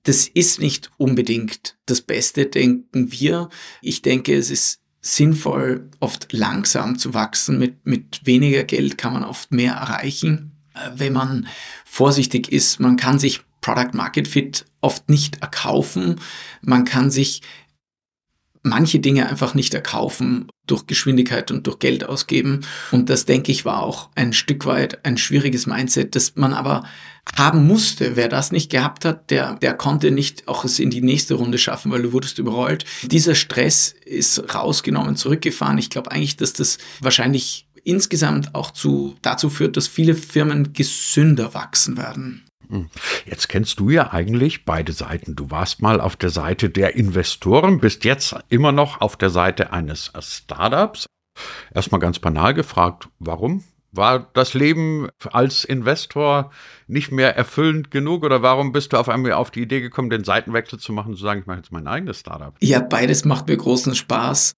das 0.04 0.28
ist 0.28 0.60
nicht 0.60 0.92
unbedingt 0.98 1.78
das 1.86 2.02
Beste, 2.02 2.46
denken 2.46 3.12
wir. 3.12 3.50
Ich 3.82 4.02
denke, 4.02 4.36
es 4.36 4.50
ist 4.50 4.82
sinnvoll, 5.02 5.90
oft 6.00 6.32
langsam 6.32 6.98
zu 6.98 7.14
wachsen. 7.14 7.58
Mit, 7.58 7.86
mit 7.86 8.26
weniger 8.26 8.64
Geld 8.64 8.98
kann 8.98 9.14
man 9.14 9.24
oft 9.24 9.52
mehr 9.52 9.74
erreichen, 9.74 10.52
äh, 10.74 10.92
wenn 10.96 11.14
man 11.14 11.48
vorsichtig 11.86 12.52
ist. 12.52 12.80
Man 12.80 12.98
kann 12.98 13.20
sich 13.20 13.42
Product 13.62 13.94
Market 13.94 14.28
Fit 14.28 14.66
oft 14.80 15.10
nicht 15.10 15.42
erkaufen. 15.42 16.20
Man 16.62 16.86
kann 16.86 17.12
sich 17.12 17.42
manche 18.64 19.00
Dinge 19.00 19.28
einfach 19.28 19.54
nicht 19.54 19.74
erkaufen 19.74 20.48
durch 20.68 20.88
Geschwindigkeit 20.88 21.52
und 21.52 21.66
durch 21.68 21.80
Geld 21.80 22.04
ausgeben. 22.04 22.62
Und 22.92 23.10
das, 23.10 23.26
denke 23.26 23.52
ich, 23.52 23.66
war 23.66 23.84
auch 23.84 24.10
ein 24.16 24.34
Stück 24.34 24.66
weit 24.66 25.06
ein 25.06 25.18
schwieriges 25.18 25.66
Mindset, 25.66 26.16
das 26.16 26.36
man 26.36 26.54
aber 26.54 26.84
haben 27.36 27.66
musste. 27.66 28.16
Wer 28.16 28.30
das 28.30 28.52
nicht 28.52 28.70
gehabt 28.72 29.06
hat, 29.06 29.32
der, 29.32 29.56
der 29.56 29.74
konnte 29.74 30.12
nicht 30.12 30.48
auch 30.48 30.64
es 30.64 30.80
in 30.80 30.90
die 30.90 31.02
nächste 31.02 31.36
Runde 31.36 31.58
schaffen, 31.58 31.92
weil 31.92 32.04
du 32.04 32.14
wurdest 32.14 32.40
überrollt. 32.40 32.86
Dieser 33.04 33.36
Stress 33.36 33.96
ist 34.06 34.54
rausgenommen, 34.54 35.16
zurückgefahren. 35.16 35.78
Ich 35.78 35.90
glaube 35.90 36.12
eigentlich, 36.12 36.38
dass 36.38 36.54
das 36.54 36.78
wahrscheinlich 37.00 37.68
insgesamt 37.84 38.54
auch 38.54 38.72
zu, 38.72 39.16
dazu 39.22 39.50
führt, 39.50 39.76
dass 39.76 39.88
viele 39.88 40.16
Firmen 40.16 40.74
gesünder 40.74 41.54
wachsen 41.54 41.98
werden. 41.98 42.44
Hm. 42.72 42.90
Jetzt 43.26 43.50
kennst 43.50 43.82
du 43.82 43.90
ja 43.90 44.14
eigentlich 44.14 44.64
beide 44.64 44.94
Seiten. 44.94 45.36
Du 45.36 45.52
warst 45.52 45.82
mal 45.82 46.00
auf 46.00 46.16
der 46.16 46.30
Seite 46.30 46.70
der 46.70 46.96
Investoren, 46.96 47.80
bist 47.80 48.06
jetzt 48.06 48.34
immer 48.48 48.72
noch 48.72 49.02
auf 49.02 49.18
der 49.18 49.30
Seite 49.30 49.74
eines 49.74 50.12
Startups. 50.20 51.06
Erstmal 51.74 52.00
ganz 52.00 52.20
banal 52.20 52.54
gefragt, 52.54 53.10
warum? 53.20 53.66
War 53.92 54.32
das 54.34 54.54
Leben 54.54 55.10
als 55.34 55.66
Investor 55.66 56.52
nicht 56.88 57.12
mehr 57.12 57.36
erfüllend 57.36 57.92
genug 57.92 58.24
oder 58.24 58.42
warum 58.42 58.72
bist 58.72 58.94
du 58.94 58.98
auf 58.98 59.10
einmal 59.10 59.34
auf 59.34 59.52
die 59.52 59.64
Idee 59.64 59.82
gekommen, 59.82 60.10
den 60.10 60.24
Seitenwechsel 60.24 60.80
zu 60.80 60.94
machen 60.94 61.14
zu 61.14 61.22
sagen, 61.22 61.42
ich 61.42 61.46
mache 61.48 61.58
jetzt 61.58 61.74
mein 61.74 61.88
eigenes 61.88 62.22
Startup? 62.22 62.56
Ja, 62.62 62.80
beides 62.80 63.26
macht 63.26 63.50
mir 63.50 63.58
großen 63.58 63.94
Spaß. 63.96 64.54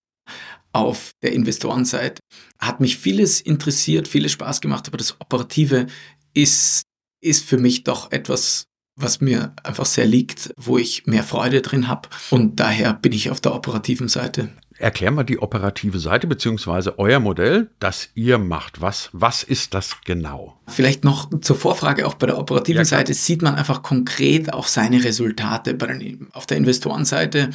Auf 0.71 1.11
der 1.23 1.33
Investorenseite 1.33 2.21
hat 2.59 2.79
mich 2.79 2.97
vieles 2.97 3.41
interessiert, 3.41 4.07
vieles 4.07 4.31
Spaß 4.33 4.61
gemacht, 4.61 4.87
aber 4.87 4.97
das 4.97 5.19
Operative 5.19 5.87
ist 6.35 6.83
ist 7.23 7.45
für 7.45 7.57
mich 7.57 7.83
doch 7.83 8.11
etwas 8.11 8.67
was 8.95 9.21
mir 9.21 9.53
einfach 9.63 9.85
sehr 9.85 10.05
liegt, 10.05 10.53
wo 10.55 10.77
ich 10.77 11.05
mehr 11.07 11.23
Freude 11.23 11.61
drin 11.61 11.87
habe. 11.87 12.09
Und 12.29 12.59
daher 12.59 12.93
bin 12.93 13.11
ich 13.11 13.31
auf 13.31 13.41
der 13.41 13.55
operativen 13.55 14.07
Seite. 14.07 14.49
Erklär 14.77 15.11
mal 15.11 15.23
die 15.23 15.39
operative 15.39 15.99
Seite 15.99 16.27
beziehungsweise 16.27 16.97
euer 16.99 17.19
Modell, 17.19 17.69
das 17.79 18.09
ihr 18.15 18.37
macht. 18.37 18.81
Was, 18.81 19.09
was 19.13 19.43
ist 19.43 19.73
das 19.73 19.97
genau? 20.03 20.59
Vielleicht 20.67 21.03
noch 21.03 21.29
zur 21.41 21.55
Vorfrage, 21.55 22.07
auch 22.07 22.15
bei 22.15 22.27
der 22.27 22.37
operativen 22.37 22.81
ja, 22.81 22.85
Seite 22.85 23.13
sieht 23.13 23.41
man 23.41 23.55
einfach 23.55 23.83
konkret 23.83 24.51
auch 24.51 24.67
seine 24.67 25.03
Resultate. 25.03 25.75
Den, 25.75 26.27
auf 26.33 26.45
der 26.45 26.57
Investorenseite 26.57 27.51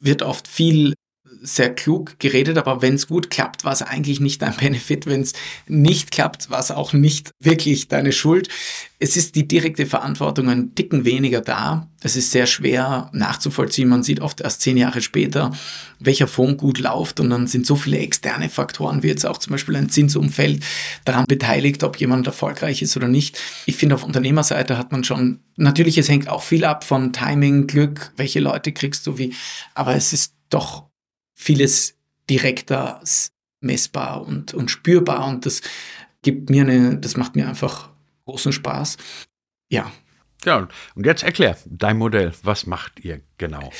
wird 0.00 0.22
oft 0.22 0.48
viel 0.48 0.94
sehr 1.42 1.74
klug 1.74 2.18
geredet, 2.20 2.56
aber 2.56 2.82
wenn 2.82 2.94
es 2.94 3.08
gut 3.08 3.28
klappt, 3.28 3.64
war 3.64 3.72
es 3.72 3.82
eigentlich 3.82 4.20
nicht 4.20 4.40
dein 4.42 4.56
Benefit. 4.60 5.06
Wenn 5.06 5.20
es 5.22 5.32
nicht 5.66 6.12
klappt, 6.12 6.50
war 6.50 6.60
es 6.60 6.70
auch 6.70 6.92
nicht 6.92 7.32
wirklich 7.40 7.88
deine 7.88 8.12
Schuld. 8.12 8.48
Es 9.00 9.16
ist 9.16 9.34
die 9.34 9.48
direkte 9.48 9.84
Verantwortung 9.84 10.48
ein 10.48 10.74
Dicken 10.76 11.04
weniger 11.04 11.40
da. 11.40 11.88
Es 12.04 12.14
ist 12.14 12.30
sehr 12.30 12.46
schwer 12.46 13.10
nachzuvollziehen. 13.12 13.88
Man 13.88 14.04
sieht 14.04 14.20
oft 14.20 14.40
erst 14.40 14.60
zehn 14.60 14.76
Jahre 14.76 15.02
später, 15.02 15.50
welcher 15.98 16.28
Fonds 16.28 16.60
gut 16.60 16.78
läuft 16.78 17.18
und 17.18 17.30
dann 17.30 17.48
sind 17.48 17.66
so 17.66 17.74
viele 17.74 17.98
externe 17.98 18.48
Faktoren, 18.48 19.02
wie 19.02 19.08
jetzt 19.08 19.26
auch 19.26 19.38
zum 19.38 19.50
Beispiel 19.50 19.74
ein 19.74 19.88
Zinsumfeld, 19.88 20.62
daran 21.04 21.24
beteiligt, 21.26 21.82
ob 21.82 21.96
jemand 21.96 22.26
erfolgreich 22.28 22.82
ist 22.82 22.96
oder 22.96 23.08
nicht. 23.08 23.38
Ich 23.66 23.76
finde, 23.76 23.96
auf 23.96 24.04
Unternehmerseite 24.04 24.78
hat 24.78 24.92
man 24.92 25.02
schon, 25.02 25.40
natürlich, 25.56 25.98
es 25.98 26.08
hängt 26.08 26.28
auch 26.28 26.42
viel 26.42 26.64
ab 26.64 26.84
von 26.84 27.12
Timing, 27.12 27.66
Glück, 27.66 28.12
welche 28.16 28.38
Leute 28.38 28.70
kriegst 28.72 29.06
du 29.08 29.18
wie, 29.18 29.34
aber 29.74 29.96
es 29.96 30.12
ist 30.12 30.34
doch 30.48 30.91
vieles 31.34 31.94
direkter 32.28 33.00
messbar 33.60 34.26
und, 34.26 34.54
und 34.54 34.70
spürbar 34.70 35.26
und 35.26 35.46
das 35.46 35.62
gibt 36.22 36.50
mir 36.50 36.62
eine, 36.62 36.98
das 36.98 37.16
macht 37.16 37.36
mir 37.36 37.48
einfach 37.48 37.90
großen 38.24 38.52
Spaß. 38.52 38.96
Ja. 39.70 39.90
Ja, 40.44 40.68
und 40.96 41.06
jetzt 41.06 41.22
erklär 41.22 41.56
dein 41.66 41.98
Modell. 41.98 42.32
Was 42.42 42.66
macht 42.66 43.04
ihr 43.04 43.20
genau? 43.38 43.70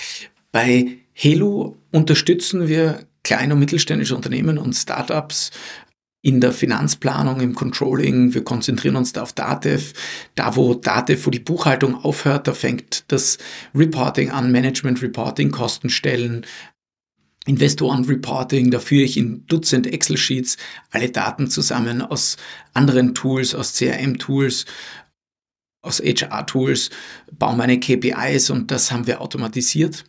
Bei 0.53 0.99
Helu 1.13 1.77
unterstützen 1.91 2.69
wir 2.69 3.05
kleine 3.25 3.55
und 3.55 3.61
mittelständische 3.61 4.15
Unternehmen 4.15 4.59
und 4.59 4.75
Startups 4.75 5.51
in 6.25 6.41
der 6.41 6.53
Finanzplanung, 6.53 7.41
im 7.41 7.55
Controlling. 7.57 8.33
Wir 8.33 8.45
konzentrieren 8.45 8.95
uns 8.95 9.13
da 9.13 9.23
auf 9.23 9.33
Datev. 9.33 9.93
Da, 10.37 10.55
wo 10.55 10.75
Datev, 10.75 11.27
wo 11.27 11.31
die 11.31 11.41
Buchhaltung 11.41 11.97
aufhört, 11.97 12.47
da 12.47 12.53
fängt 12.53 13.05
das 13.09 13.39
Reporting 13.75 14.31
an, 14.31 14.53
Management 14.53 15.03
Reporting, 15.03 15.51
Kostenstellen, 15.51 16.47
Investoren-Reporting, 17.47 18.71
da 18.71 18.79
führe 18.79 19.03
ich 19.03 19.17
in 19.17 19.47
Dutzend 19.47 19.87
Excel-Sheets 19.87 20.57
alle 20.91 21.11
Daten 21.11 21.51
zusammen 21.51 22.01
aus 22.01 22.37
anderen 22.73 23.15
Tools, 23.15 23.55
aus 23.55 23.75
CRM-Tools, 23.75 24.65
aus 25.83 26.01
HR-Tools, 26.01 26.91
baue 27.33 27.57
meine 27.57 27.81
KPIs 27.81 28.51
und 28.51 28.71
das 28.71 28.93
haben 28.93 29.07
wir 29.09 29.21
automatisiert 29.21 30.05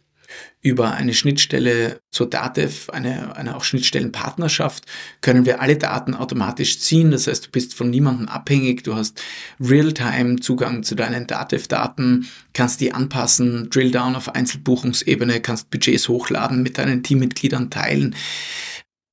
über 0.61 0.93
eine 0.93 1.13
Schnittstelle 1.13 1.99
zur 2.09 2.29
Datev, 2.29 2.89
eine, 2.89 3.35
eine 3.35 3.55
auch 3.55 3.65
Schnittstellenpartnerschaft, 3.65 4.85
können 5.19 5.45
wir 5.45 5.61
alle 5.61 5.75
Daten 5.75 6.13
automatisch 6.13 6.79
ziehen. 6.79 7.11
Das 7.11 7.27
heißt, 7.27 7.47
du 7.47 7.51
bist 7.51 7.73
von 7.73 7.89
niemandem 7.89 8.29
abhängig. 8.29 8.83
Du 8.83 8.95
hast 8.95 9.21
Real-Time 9.59 10.37
Zugang 10.39 10.83
zu 10.83 10.95
deinen 10.95 11.27
Datev-Daten, 11.27 12.29
kannst 12.53 12.79
die 12.79 12.93
anpassen, 12.93 13.69
Drill-Down 13.69 14.15
auf 14.15 14.33
Einzelbuchungsebene, 14.33 15.41
kannst 15.41 15.69
Budgets 15.69 16.07
hochladen, 16.07 16.63
mit 16.63 16.77
deinen 16.77 17.03
Teammitgliedern 17.03 17.69
teilen, 17.69 18.15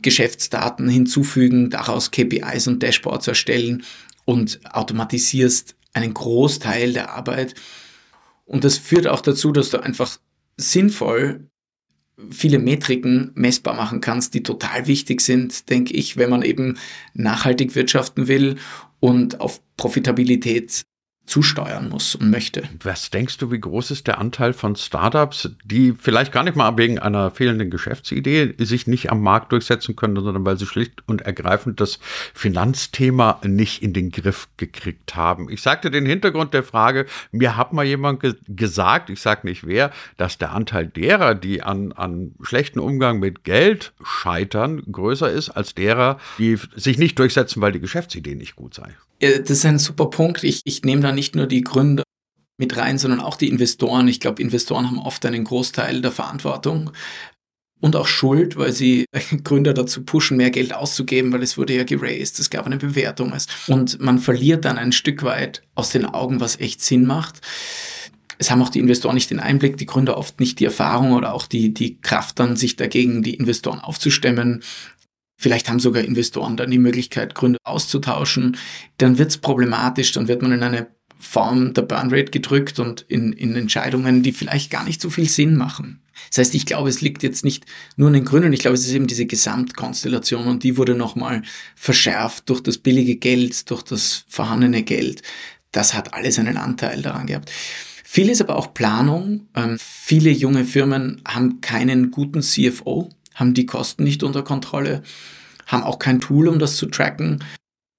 Geschäftsdaten 0.02 0.88
hinzufügen, 0.88 1.68
daraus 1.68 2.12
KPIs 2.12 2.68
und 2.68 2.82
Dashboards 2.82 3.26
erstellen 3.26 3.82
und 4.24 4.60
automatisierst 4.72 5.74
einen 5.92 6.14
Großteil 6.14 6.92
der 6.92 7.10
Arbeit. 7.10 7.54
Und 8.44 8.64
das 8.64 8.78
führt 8.78 9.06
auch 9.06 9.20
dazu, 9.20 9.52
dass 9.52 9.70
du 9.70 9.78
einfach 9.78 10.18
sinnvoll 10.60 11.50
viele 12.30 12.58
Metriken 12.58 13.32
messbar 13.34 13.74
machen 13.74 14.00
kannst, 14.00 14.34
die 14.34 14.42
total 14.42 14.86
wichtig 14.86 15.22
sind, 15.22 15.70
denke 15.70 15.94
ich, 15.94 16.16
wenn 16.16 16.30
man 16.30 16.42
eben 16.42 16.78
nachhaltig 17.14 17.74
wirtschaften 17.74 18.28
will 18.28 18.56
und 19.00 19.40
auf 19.40 19.62
Profitabilität 19.76 20.82
zusteuern 21.30 21.88
muss 21.88 22.16
und 22.16 22.28
möchte. 22.28 22.64
Was 22.82 23.10
denkst 23.10 23.38
du, 23.38 23.52
wie 23.52 23.60
groß 23.60 23.92
ist 23.92 24.08
der 24.08 24.18
Anteil 24.18 24.52
von 24.52 24.75
Startups, 24.75 25.50
die 25.64 25.94
vielleicht 25.96 26.32
gar 26.32 26.42
nicht 26.42 26.56
mal 26.56 26.76
wegen 26.76 26.99
einer 26.99 27.30
fehlenden 27.30 27.70
Geschäftsidee 27.70 28.54
sich 28.58 28.88
nicht 28.88 29.12
am 29.12 29.22
Markt 29.22 29.52
durchsetzen 29.52 29.94
können, 29.94 30.16
sondern 30.16 30.44
weil 30.44 30.58
sie 30.58 30.66
schlicht 30.66 31.04
und 31.06 31.22
ergreifend 31.22 31.80
das 31.80 32.00
Finanzthema 32.34 33.40
nicht 33.44 33.80
in 33.80 33.92
den 33.92 34.10
Griff 34.10 34.49
gekriegt 34.56 35.14
haben? 35.14 35.49
Ich 35.50 35.62
sagte 35.62 35.92
den 35.92 36.04
Hintergrund 36.04 36.52
der 36.52 36.64
Frage, 36.64 37.06
mir 37.30 37.56
hat 37.56 37.72
mal 37.72 37.84
jemand 37.84 38.20
ge 38.20 38.34
gesagt, 38.49 39.08
ich 39.08 39.20
sage 39.20 39.46
nicht 39.46 39.64
wer, 39.66 39.92
dass 40.16 40.37
der 40.37 40.50
Anteil 40.50 40.88
derer, 40.88 41.37
die 41.37 41.62
an, 41.62 41.92
an 41.92 42.34
schlechten 42.42 42.80
Umgang 42.80 43.20
mit 43.20 43.44
Geld 43.44 43.92
scheitern, 44.02 44.82
größer 44.90 45.30
ist 45.30 45.50
als 45.50 45.76
derer, 45.76 46.18
die 46.38 46.58
sich 46.75 46.99
nicht 46.99 47.18
durchsetzen, 47.20 47.62
weil 47.62 47.70
die 47.70 47.80
Geschäftsidee 47.80 48.34
nicht 48.34 48.56
gut 48.56 48.75
sei. 48.75 48.96
Das 49.20 49.50
ist 49.50 49.66
ein 49.66 49.78
super 49.78 50.06
Punkt. 50.06 50.44
Ich, 50.44 50.62
ich 50.64 50.82
nehme 50.82 51.02
da 51.02 51.12
nicht 51.12 51.36
nur 51.36 51.46
die 51.46 51.60
Gründer 51.60 52.02
mit 52.58 52.76
rein, 52.76 52.98
sondern 52.98 53.20
auch 53.20 53.36
die 53.36 53.48
Investoren. 53.48 54.08
Ich 54.08 54.20
glaube, 54.20 54.42
Investoren 54.42 54.86
haben 54.86 54.98
oft 54.98 55.24
einen 55.26 55.44
Großteil 55.44 56.00
der 56.00 56.10
Verantwortung 56.10 56.90
und 57.80 57.96
auch 57.96 58.06
Schuld, 58.06 58.56
weil 58.56 58.72
sie 58.72 59.06
Gründer 59.44 59.74
dazu 59.74 60.04
pushen, 60.04 60.36
mehr 60.36 60.50
Geld 60.50 60.74
auszugeben, 60.74 61.32
weil 61.32 61.42
es 61.42 61.58
wurde 61.58 61.74
ja 61.74 61.84
geraced, 61.84 62.38
es 62.38 62.50
gab 62.50 62.66
eine 62.66 62.76
Bewertung. 62.76 63.32
Und 63.66 64.00
man 64.00 64.18
verliert 64.18 64.64
dann 64.64 64.78
ein 64.78 64.92
Stück 64.92 65.22
weit 65.22 65.62
aus 65.74 65.90
den 65.90 66.06
Augen, 66.06 66.40
was 66.40 66.60
echt 66.60 66.82
Sinn 66.82 67.06
macht. 67.06 67.40
Es 68.38 68.50
haben 68.50 68.62
auch 68.62 68.70
die 68.70 68.78
Investoren 68.78 69.14
nicht 69.14 69.30
den 69.30 69.40
Einblick, 69.40 69.76
die 69.76 69.86
Gründer 69.86 70.16
oft 70.16 70.40
nicht 70.40 70.60
die 70.60 70.64
Erfahrung 70.64 71.12
oder 71.12 71.34
auch 71.34 71.46
die, 71.46 71.74
die 71.74 72.00
Kraft 72.00 72.38
dann, 72.38 72.56
sich 72.56 72.76
dagegen 72.76 73.22
die 73.22 73.34
Investoren 73.34 73.80
aufzustemmen. 73.80 74.62
Vielleicht 75.40 75.70
haben 75.70 75.80
sogar 75.80 76.04
Investoren 76.04 76.59
dann 76.59 76.70
die 76.70 76.76
Möglichkeit, 76.76 77.35
Gründe 77.35 77.56
auszutauschen. 77.64 78.59
Dann 78.99 79.16
wird 79.16 79.30
es 79.30 79.38
problematisch, 79.38 80.12
dann 80.12 80.28
wird 80.28 80.42
man 80.42 80.52
in 80.52 80.62
eine 80.62 80.88
Form 81.18 81.73
der 81.73 81.80
Burnrate 81.80 82.30
gedrückt 82.30 82.78
und 82.78 83.06
in, 83.09 83.32
in 83.32 83.56
Entscheidungen, 83.56 84.23
die 84.23 84.32
vielleicht 84.32 84.70
gar 84.70 84.85
nicht 84.85 85.00
so 85.00 85.09
viel 85.09 85.30
Sinn 85.30 85.56
machen. 85.56 86.02
Das 86.28 86.37
heißt, 86.37 86.54
ich 86.54 86.66
glaube, 86.66 86.90
es 86.90 87.00
liegt 87.00 87.23
jetzt 87.23 87.42
nicht 87.42 87.64
nur 87.97 88.09
an 88.09 88.12
den 88.12 88.26
Gründen, 88.26 88.52
ich 88.52 88.61
glaube, 88.61 88.75
es 88.75 88.87
ist 88.87 88.92
eben 88.92 89.06
diese 89.06 89.25
Gesamtkonstellation 89.25 90.47
und 90.47 90.62
die 90.62 90.76
wurde 90.76 90.94
nochmal 90.94 91.40
verschärft 91.75 92.50
durch 92.50 92.61
das 92.61 92.76
billige 92.76 93.16
Geld, 93.16 93.70
durch 93.70 93.82
das 93.82 94.26
vorhandene 94.28 94.82
Geld. 94.82 95.23
Das 95.73 95.94
hat 95.94 96.12
alles 96.12 96.38
einen 96.38 96.59
Anteil 96.59 97.00
daran 97.00 97.26
gehabt. 97.26 97.50
Viel 98.04 98.28
ist 98.28 98.42
aber 98.42 98.56
auch 98.56 98.75
Planung. 98.75 99.49
Ähm, 99.56 99.78
viele 99.80 100.28
junge 100.28 100.66
Firmen 100.66 101.23
haben 101.26 101.62
keinen 101.62 102.11
guten 102.11 102.42
CFO 102.42 103.09
haben 103.40 103.54
die 103.54 103.66
Kosten 103.66 104.04
nicht 104.04 104.23
unter 104.23 104.42
Kontrolle, 104.42 105.02
haben 105.66 105.82
auch 105.82 105.99
kein 105.99 106.20
Tool, 106.20 106.47
um 106.47 106.59
das 106.59 106.76
zu 106.76 106.87
tracken. 106.87 107.42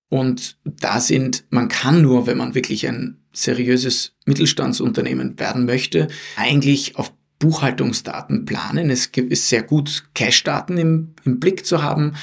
Und 0.09 0.57
da 0.63 0.99
sind, 0.99 1.45
man 1.49 1.67
kann 1.67 2.01
nur, 2.01 2.27
wenn 2.27 2.37
man 2.37 2.53
wirklich 2.53 2.87
ein 2.87 3.17
seriöses 3.33 4.13
Mittelstandsunternehmen 4.25 5.39
werden 5.39 5.65
möchte, 5.65 6.07
eigentlich 6.35 6.97
auf 6.97 7.13
Buchhaltungsdaten 7.39 8.45
planen. 8.45 8.89
Es 8.89 9.07
ist 9.07 9.49
sehr 9.49 9.63
gut, 9.63 10.05
Cash-Daten 10.13 10.77
im, 10.77 11.15
im 11.23 11.39
Blick 11.39 11.65
zu 11.65 11.81
haben. 11.81 12.13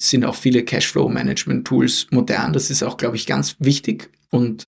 Es 0.00 0.10
sind 0.10 0.24
auch 0.24 0.34
viele 0.34 0.64
Cashflow-Management-Tools 0.64 2.08
modern. 2.10 2.52
Das 2.52 2.70
ist 2.70 2.82
auch, 2.82 2.96
glaube 2.96 3.16
ich, 3.16 3.26
ganz 3.26 3.56
wichtig. 3.58 4.10
Und 4.30 4.64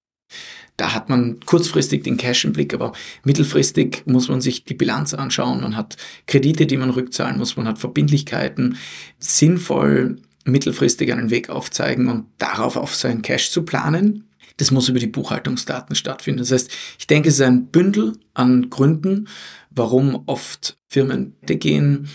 da 0.81 0.95
hat 0.95 1.11
man 1.11 1.41
kurzfristig 1.45 2.05
den 2.05 2.17
Cash 2.17 2.47
im 2.47 2.55
Blick, 2.55 2.73
aber 2.73 2.93
mittelfristig 3.25 4.03
muss 4.07 4.29
man 4.29 4.41
sich 4.41 4.65
die 4.65 4.73
Bilanz 4.73 5.13
anschauen. 5.13 5.61
Man 5.61 5.77
hat 5.77 5.99
Kredite, 6.27 6.67
die 6.67 6.79
man 6.79 6.89
rückzahlen 6.89 7.37
muss, 7.37 7.57
man 7.59 7.69
hat 7.69 7.79
Verbindlichkeiten. 7.79 8.79
Sinnvoll 9.19 10.17
mittelfristig 10.47 11.13
einen 11.13 11.29
Weg 11.29 11.51
aufzeigen 11.51 12.09
und 12.09 12.25
darauf 12.39 12.79
auf 12.79 12.95
seinen 12.95 13.21
Cash 13.21 13.51
zu 13.51 13.65
planen. 13.65 14.25
Das 14.57 14.71
muss 14.71 14.89
über 14.89 14.99
die 14.99 15.07
Buchhaltungsdaten 15.07 15.95
stattfinden. 15.95 16.39
Das 16.39 16.51
heißt, 16.51 16.71
ich 16.99 17.07
denke, 17.07 17.29
es 17.29 17.35
ist 17.35 17.43
ein 17.43 17.67
Bündel 17.67 18.15
an 18.33 18.71
Gründen, 18.71 19.29
warum 19.69 20.23
oft 20.27 20.79
Firmen 20.89 21.37
gehen. 21.45 22.09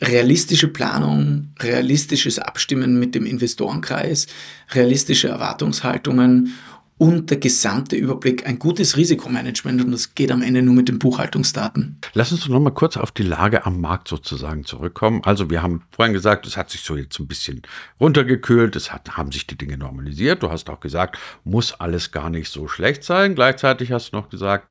Realistische 0.00 0.68
Planung, 0.68 1.48
realistisches 1.58 2.38
Abstimmen 2.38 3.00
mit 3.00 3.16
dem 3.16 3.26
Investorenkreis, 3.26 4.28
realistische 4.70 5.26
Erwartungshaltungen 5.26 6.54
und 6.98 7.30
der 7.30 7.38
gesamte 7.38 7.96
Überblick, 7.96 8.46
ein 8.46 8.58
gutes 8.58 8.96
Risikomanagement 8.96 9.82
und 9.82 9.92
das 9.92 10.14
geht 10.14 10.30
am 10.30 10.42
Ende 10.42 10.62
nur 10.62 10.74
mit 10.74 10.88
den 10.88 10.98
Buchhaltungsdaten. 10.98 11.98
Lass 12.14 12.32
uns 12.32 12.48
noch 12.48 12.60
mal 12.60 12.70
kurz 12.70 12.96
auf 12.96 13.12
die 13.12 13.22
Lage 13.22 13.64
am 13.64 13.80
Markt 13.80 14.08
sozusagen 14.08 14.64
zurückkommen. 14.64 15.22
Also 15.24 15.48
wir 15.48 15.62
haben 15.62 15.82
vorhin 15.90 16.12
gesagt, 16.12 16.46
es 16.46 16.56
hat 16.56 16.70
sich 16.70 16.82
so 16.82 16.96
jetzt 16.96 17.18
ein 17.18 17.28
bisschen 17.28 17.62
runtergekühlt, 18.00 18.76
es 18.76 18.92
hat, 18.92 19.16
haben 19.16 19.32
sich 19.32 19.46
die 19.46 19.56
Dinge 19.56 19.78
normalisiert. 19.78 20.42
Du 20.42 20.50
hast 20.50 20.68
auch 20.68 20.80
gesagt, 20.80 21.18
muss 21.44 21.72
alles 21.72 22.10
gar 22.10 22.30
nicht 22.30 22.50
so 22.50 22.68
schlecht 22.68 23.04
sein. 23.04 23.34
Gleichzeitig 23.34 23.92
hast 23.92 24.12
du 24.12 24.16
noch 24.16 24.28
gesagt, 24.28 24.66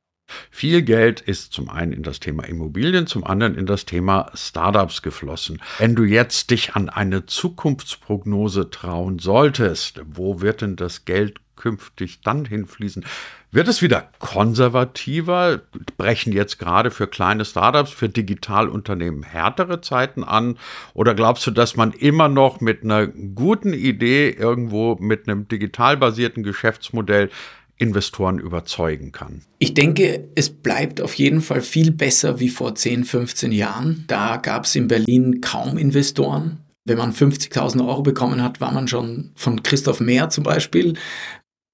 viel 0.52 0.82
Geld 0.82 1.22
ist 1.22 1.54
zum 1.54 1.70
einen 1.70 1.94
in 1.94 2.04
das 2.04 2.20
Thema 2.20 2.44
Immobilien, 2.44 3.08
zum 3.08 3.24
anderen 3.24 3.56
in 3.56 3.66
das 3.66 3.86
Thema 3.86 4.30
Startups 4.34 5.02
geflossen. 5.02 5.62
Wenn 5.78 5.96
du 5.96 6.04
jetzt 6.04 6.52
dich 6.52 6.76
an 6.76 6.90
eine 6.90 7.26
Zukunftsprognose 7.26 8.70
trauen 8.70 9.20
solltest, 9.20 10.02
wo 10.06 10.42
wird 10.42 10.62
denn 10.62 10.76
das 10.76 11.06
Geld 11.06 11.40
künftig 11.58 12.22
dann 12.22 12.46
hinfließen? 12.46 13.04
Wird 13.52 13.68
es 13.68 13.82
wieder 13.82 14.10
konservativer? 14.20 15.62
Brechen 15.98 16.32
jetzt 16.32 16.60
gerade 16.60 16.92
für 16.92 17.08
kleine 17.08 17.44
Startups, 17.44 17.92
für 17.92 18.08
Digitalunternehmen 18.08 19.24
härtere 19.24 19.82
Zeiten 19.82 20.24
an? 20.24 20.58
Oder 20.94 21.16
glaubst 21.16 21.46
du, 21.48 21.52
dass 21.52 21.76
man 21.76 21.92
immer 21.92 22.30
noch 22.30 22.62
mit 22.62 22.84
einer 22.84 23.08
guten 23.08 23.74
Idee 23.74 24.30
irgendwo 24.30 24.96
mit 25.00 25.28
einem 25.28 25.48
digital 25.48 25.98
basierten 25.98 26.44
Geschäftsmodell 26.44 27.30
Investoren 27.78 28.40
überzeugen 28.40 29.12
kann? 29.12 29.44
Ich 29.60 29.74
denke, 29.74 30.30
es 30.36 30.50
bleibt 30.50 31.00
auf 31.00 31.14
jeden 31.14 31.42
Fall 31.42 31.62
viel 31.62 31.92
besser 31.92 32.40
wie 32.40 32.50
vor 32.50 32.76
10, 32.76 33.06
15 33.06 33.52
Jahren. 33.52 34.04
Da 34.08 34.38
gab 34.38 34.66
es 34.66 34.76
in 34.76 34.88
Berlin 34.88 35.42
kaum 35.42 35.78
Investoren. 35.78 36.60
Wenn 36.86 36.98
man 36.98 37.14
50.000 37.14 37.86
Euro 37.88 38.02
bekommen 38.02 38.42
hat, 38.42 38.62
war 38.62 38.72
man 38.72 38.88
schon 38.88 39.32
von 39.36 39.62
Christoph 39.62 40.00
Mehr 40.00 40.30
zum 40.30 40.44
Beispiel, 40.44 40.94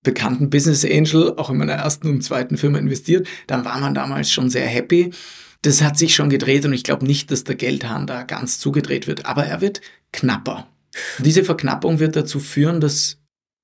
bekannten 0.04 0.50
Business 0.50 0.86
Angel, 0.86 1.34
auch 1.38 1.50
in 1.50 1.58
meiner 1.58 1.74
ersten 1.74 2.10
und 2.10 2.22
zweiten 2.22 2.58
Firma 2.58 2.78
investiert. 2.78 3.28
Dann 3.48 3.66
war 3.66 3.80
man 3.80 3.96
damals 3.96 4.32
schon 4.32 4.50
sehr 4.50 4.68
happy. 4.68 5.12
Das 5.62 5.82
hat 5.82 5.98
sich 5.98 6.14
schon 6.14 6.30
gedreht 6.30 6.66
und 6.66 6.74
ich 6.74 6.84
glaube 6.84 7.06
nicht, 7.06 7.32
dass 7.32 7.46
der 7.46 7.56
Geldhahn 7.56 8.06
da 8.06 8.24
ganz 8.24 8.60
zugedreht 8.60 9.08
wird, 9.08 9.26
aber 9.26 9.46
er 9.46 9.62
wird 9.62 9.80
knapper. 10.12 10.68
Diese 11.20 11.44
Verknappung 11.44 12.00
wird 12.00 12.16
dazu 12.16 12.40
führen, 12.40 12.82
dass 12.82 13.18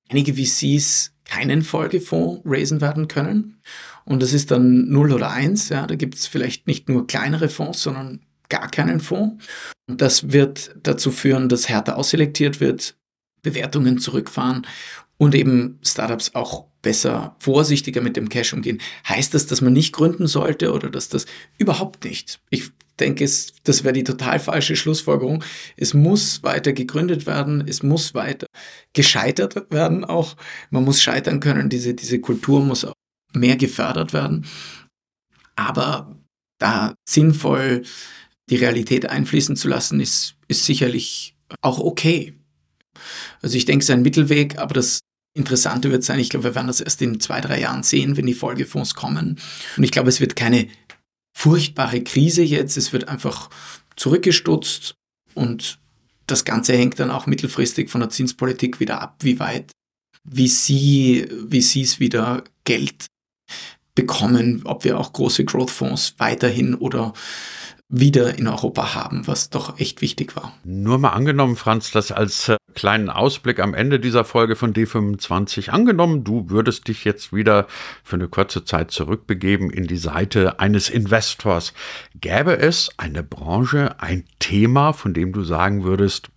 einige 0.08 0.34
VCs 0.34 1.12
keinen 1.24 1.62
Folgefonds 1.62 2.42
raisen 2.44 2.80
werden 2.80 3.06
können. 3.06 3.60
Und 4.04 4.22
das 4.22 4.32
ist 4.32 4.50
dann 4.50 4.88
0 4.88 5.12
oder 5.12 5.30
1. 5.30 5.68
Ja, 5.68 5.86
da 5.86 5.94
gibt 5.94 6.16
es 6.16 6.26
vielleicht 6.26 6.66
nicht 6.66 6.88
nur 6.88 7.06
kleinere 7.06 7.48
Fonds, 7.48 7.82
sondern 7.82 8.20
gar 8.48 8.68
keinen 8.68 8.98
Fonds. 8.98 9.44
Und 9.86 10.00
das 10.00 10.32
wird 10.32 10.74
dazu 10.82 11.12
führen, 11.12 11.48
dass 11.48 11.68
härter 11.68 11.96
ausselektiert 11.96 12.60
wird, 12.60 12.96
Bewertungen 13.42 13.98
zurückfahren 13.98 14.66
und 15.20 15.34
eben 15.34 15.78
Startups 15.82 16.34
auch 16.34 16.64
besser 16.80 17.36
vorsichtiger 17.40 18.00
mit 18.00 18.16
dem 18.16 18.30
Cash 18.30 18.54
umgehen. 18.54 18.80
Heißt 19.06 19.34
das, 19.34 19.46
dass 19.46 19.60
man 19.60 19.74
nicht 19.74 19.92
gründen 19.92 20.26
sollte 20.26 20.72
oder 20.72 20.88
dass 20.88 21.10
das 21.10 21.26
überhaupt 21.58 22.04
nicht? 22.04 22.40
Ich 22.48 22.70
denke, 22.98 23.24
es, 23.24 23.52
das 23.64 23.84
wäre 23.84 23.92
die 23.92 24.02
total 24.02 24.40
falsche 24.40 24.76
Schlussfolgerung. 24.76 25.44
Es 25.76 25.92
muss 25.92 26.42
weiter 26.42 26.72
gegründet 26.72 27.26
werden, 27.26 27.62
es 27.68 27.82
muss 27.82 28.14
weiter 28.14 28.46
gescheitert 28.94 29.70
werden 29.70 30.06
auch. 30.06 30.36
Man 30.70 30.84
muss 30.84 31.02
scheitern 31.02 31.40
können, 31.40 31.68
diese, 31.68 31.92
diese 31.92 32.18
Kultur 32.18 32.64
muss 32.64 32.86
auch 32.86 32.94
mehr 33.34 33.56
gefördert 33.56 34.14
werden. 34.14 34.46
Aber 35.54 36.16
da 36.58 36.94
sinnvoll 37.06 37.82
die 38.48 38.56
Realität 38.56 39.04
einfließen 39.04 39.54
zu 39.54 39.68
lassen, 39.68 40.00
ist, 40.00 40.36
ist 40.48 40.64
sicherlich 40.64 41.36
auch 41.60 41.78
okay. 41.78 42.32
Also 43.42 43.58
ich 43.58 43.66
denke, 43.66 43.82
es 43.82 43.90
ist 43.90 43.94
ein 43.94 44.02
Mittelweg, 44.02 44.58
aber 44.58 44.72
das 44.72 45.00
Interessante 45.34 45.90
wird 45.90 46.02
sein, 46.02 46.18
ich 46.18 46.28
glaube, 46.28 46.44
wir 46.44 46.54
werden 46.54 46.66
das 46.66 46.80
erst 46.80 47.00
in 47.02 47.20
zwei, 47.20 47.40
drei 47.40 47.60
Jahren 47.60 47.82
sehen, 47.82 48.16
wenn 48.16 48.26
die 48.26 48.34
Folgefonds 48.34 48.94
kommen. 48.94 49.38
Und 49.76 49.84
ich 49.84 49.92
glaube, 49.92 50.08
es 50.08 50.20
wird 50.20 50.34
keine 50.34 50.66
furchtbare 51.36 52.02
Krise 52.02 52.42
jetzt. 52.42 52.76
Es 52.76 52.92
wird 52.92 53.08
einfach 53.08 53.48
zurückgestutzt 53.96 54.94
und 55.34 55.78
das 56.26 56.44
Ganze 56.44 56.76
hängt 56.76 56.98
dann 56.98 57.10
auch 57.10 57.26
mittelfristig 57.26 57.90
von 57.90 58.00
der 58.00 58.10
Zinspolitik 58.10 58.80
wieder 58.80 59.00
ab, 59.00 59.16
wie 59.20 59.38
weit, 59.38 59.72
wie 60.24 60.48
sie, 60.48 61.28
wie 61.46 61.62
sie 61.62 61.82
es 61.82 62.00
wieder 62.00 62.44
Geld 62.64 63.06
bekommen, 63.94 64.62
ob 64.64 64.84
wir 64.84 64.98
auch 64.98 65.12
große 65.12 65.44
Growth-Fonds 65.44 66.14
weiterhin 66.18 66.74
oder 66.74 67.12
wieder 67.90 68.38
in 68.38 68.46
Europa 68.46 68.94
haben, 68.94 69.26
was 69.26 69.50
doch 69.50 69.78
echt 69.78 70.00
wichtig 70.00 70.36
war. 70.36 70.54
Nur 70.64 70.98
mal 70.98 71.10
angenommen, 71.10 71.56
Franz, 71.56 71.90
das 71.90 72.12
als 72.12 72.48
äh, 72.48 72.56
kleinen 72.74 73.10
Ausblick 73.10 73.58
am 73.58 73.74
Ende 73.74 73.98
dieser 73.98 74.24
Folge 74.24 74.54
von 74.54 74.72
D25 74.72 75.70
angenommen, 75.70 76.22
du 76.22 76.48
würdest 76.48 76.86
dich 76.86 77.04
jetzt 77.04 77.34
wieder 77.34 77.66
für 78.04 78.14
eine 78.16 78.28
kurze 78.28 78.64
Zeit 78.64 78.92
zurückbegeben 78.92 79.70
in 79.70 79.88
die 79.88 79.96
Seite 79.96 80.60
eines 80.60 80.88
Investors. 80.88 81.74
Gäbe 82.14 82.56
es 82.56 82.90
eine 82.96 83.24
Branche, 83.24 84.00
ein 84.00 84.24
Thema, 84.38 84.92
von 84.92 85.12
dem 85.12 85.32
du 85.32 85.42
sagen 85.42 85.82
würdest, 85.82 86.30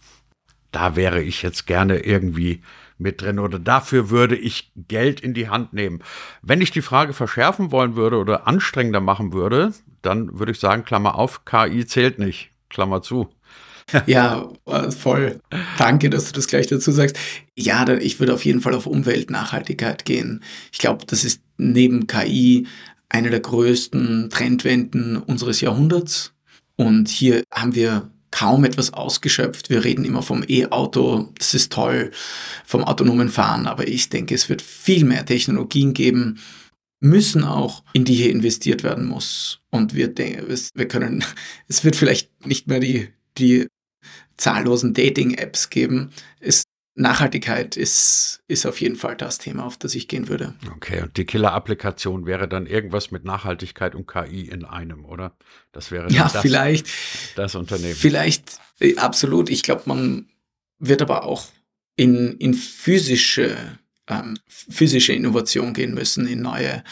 da 0.71 0.95
wäre 0.95 1.21
ich 1.21 1.43
jetzt 1.43 1.67
gerne 1.67 1.99
irgendwie 1.99 2.63
mit 3.03 3.21
drin 3.21 3.37
oder 3.37 3.59
dafür 3.59 4.09
würde 4.09 4.35
ich 4.35 4.71
Geld 4.87 5.19
in 5.19 5.35
die 5.35 5.49
Hand 5.49 5.73
nehmen. 5.73 6.01
Wenn 6.41 6.61
ich 6.61 6.71
die 6.71 6.81
Frage 6.81 7.13
verschärfen 7.13 7.71
wollen 7.71 7.95
würde 7.95 8.17
oder 8.17 8.47
anstrengender 8.47 9.01
machen 9.01 9.33
würde, 9.33 9.73
dann 10.01 10.39
würde 10.39 10.53
ich 10.53 10.59
sagen, 10.59 10.83
Klammer 10.83 11.15
auf, 11.15 11.45
KI 11.45 11.85
zählt 11.85 12.17
nicht, 12.17 12.49
Klammer 12.69 13.03
zu. 13.03 13.29
ja, 14.07 14.49
voll. 14.97 15.39
Danke, 15.77 16.09
dass 16.09 16.27
du 16.27 16.33
das 16.33 16.47
gleich 16.47 16.67
dazu 16.67 16.91
sagst. 16.91 17.19
Ja, 17.55 17.87
ich 17.89 18.19
würde 18.19 18.33
auf 18.33 18.45
jeden 18.45 18.61
Fall 18.61 18.73
auf 18.73 18.87
Umweltnachhaltigkeit 18.87 20.05
gehen. 20.05 20.41
Ich 20.71 20.79
glaube, 20.79 21.05
das 21.05 21.23
ist 21.23 21.41
neben 21.57 22.07
KI 22.07 22.67
eine 23.09 23.29
der 23.29 23.41
größten 23.41 24.29
Trendwenden 24.29 25.17
unseres 25.17 25.61
Jahrhunderts. 25.61 26.33
Und 26.75 27.09
hier 27.09 27.43
haben 27.51 27.75
wir 27.75 28.09
kaum 28.33 28.65
etwas 28.65 28.93
ausgeschöpft. 28.93 29.69
Wir 29.69 29.83
reden 29.83 30.05
immer 30.05 30.23
vom 30.23 30.43
E-Auto, 30.47 31.29
das 31.37 31.53
ist 31.53 31.71
toll, 31.71 32.09
vom 32.65 32.83
autonomen 32.83 33.29
Fahren, 33.29 33.67
aber 33.67 33.87
ich 33.87 34.09
denke, 34.09 34.33
es 34.33 34.49
wird 34.49 34.63
viel 34.63 35.05
mehr 35.05 35.23
Technologien 35.23 35.93
geben, 35.93 36.39
müssen 36.99 37.43
auch, 37.43 37.83
in 37.93 38.05
die 38.05 38.15
hier 38.15 38.31
investiert 38.31 38.81
werden 38.81 39.05
muss. 39.05 39.59
Und 39.69 39.93
wir, 39.93 40.11
wir 40.17 40.87
können, 40.87 41.23
es 41.67 41.83
wird 41.83 41.95
vielleicht 41.95 42.31
nicht 42.43 42.65
mehr 42.65 42.79
die, 42.79 43.09
die 43.37 43.67
zahllosen 44.37 44.95
Dating-Apps 44.95 45.69
geben. 45.69 46.09
Es, 46.39 46.62
Nachhaltigkeit 46.95 47.75
ist, 47.75 48.43
ist 48.47 48.65
auf 48.65 48.79
jeden 48.79 48.95
Fall 48.95 49.15
das 49.15 49.39
Thema, 49.39 49.65
auf 49.65 49.77
das 49.77 49.95
ich 49.95 50.07
gehen 50.07 50.27
würde. 50.27 50.53
Okay, 50.75 51.01
und 51.01 51.17
die 51.17 51.25
Killer-Applikation 51.25 52.25
wäre 52.27 52.47
dann 52.47 52.67
irgendwas 52.67 53.09
mit 53.09 53.25
Nachhaltigkeit 53.25 53.95
und 53.95 54.07
KI 54.07 54.41
in 54.41 54.63
einem, 54.63 55.05
oder? 55.05 55.35
Das 55.71 55.89
wäre 55.89 56.11
ja 56.11 56.29
das, 56.31 56.41
vielleicht 56.41 56.87
das 57.35 57.55
Unternehmen. 57.55 57.95
Vielleicht, 57.95 58.59
äh, 58.79 58.95
absolut. 58.97 59.49
Ich 59.49 59.63
glaube, 59.63 59.83
man 59.85 60.29
wird 60.77 61.01
aber 61.01 61.23
auch 61.23 61.47
in, 61.95 62.37
in 62.37 62.53
physische 62.53 63.57
ähm, 64.07 64.37
physische 64.47 65.13
Innovation 65.13 65.73
gehen 65.73 65.93
müssen, 65.93 66.27
in 66.27 66.41
neue, 66.41 66.83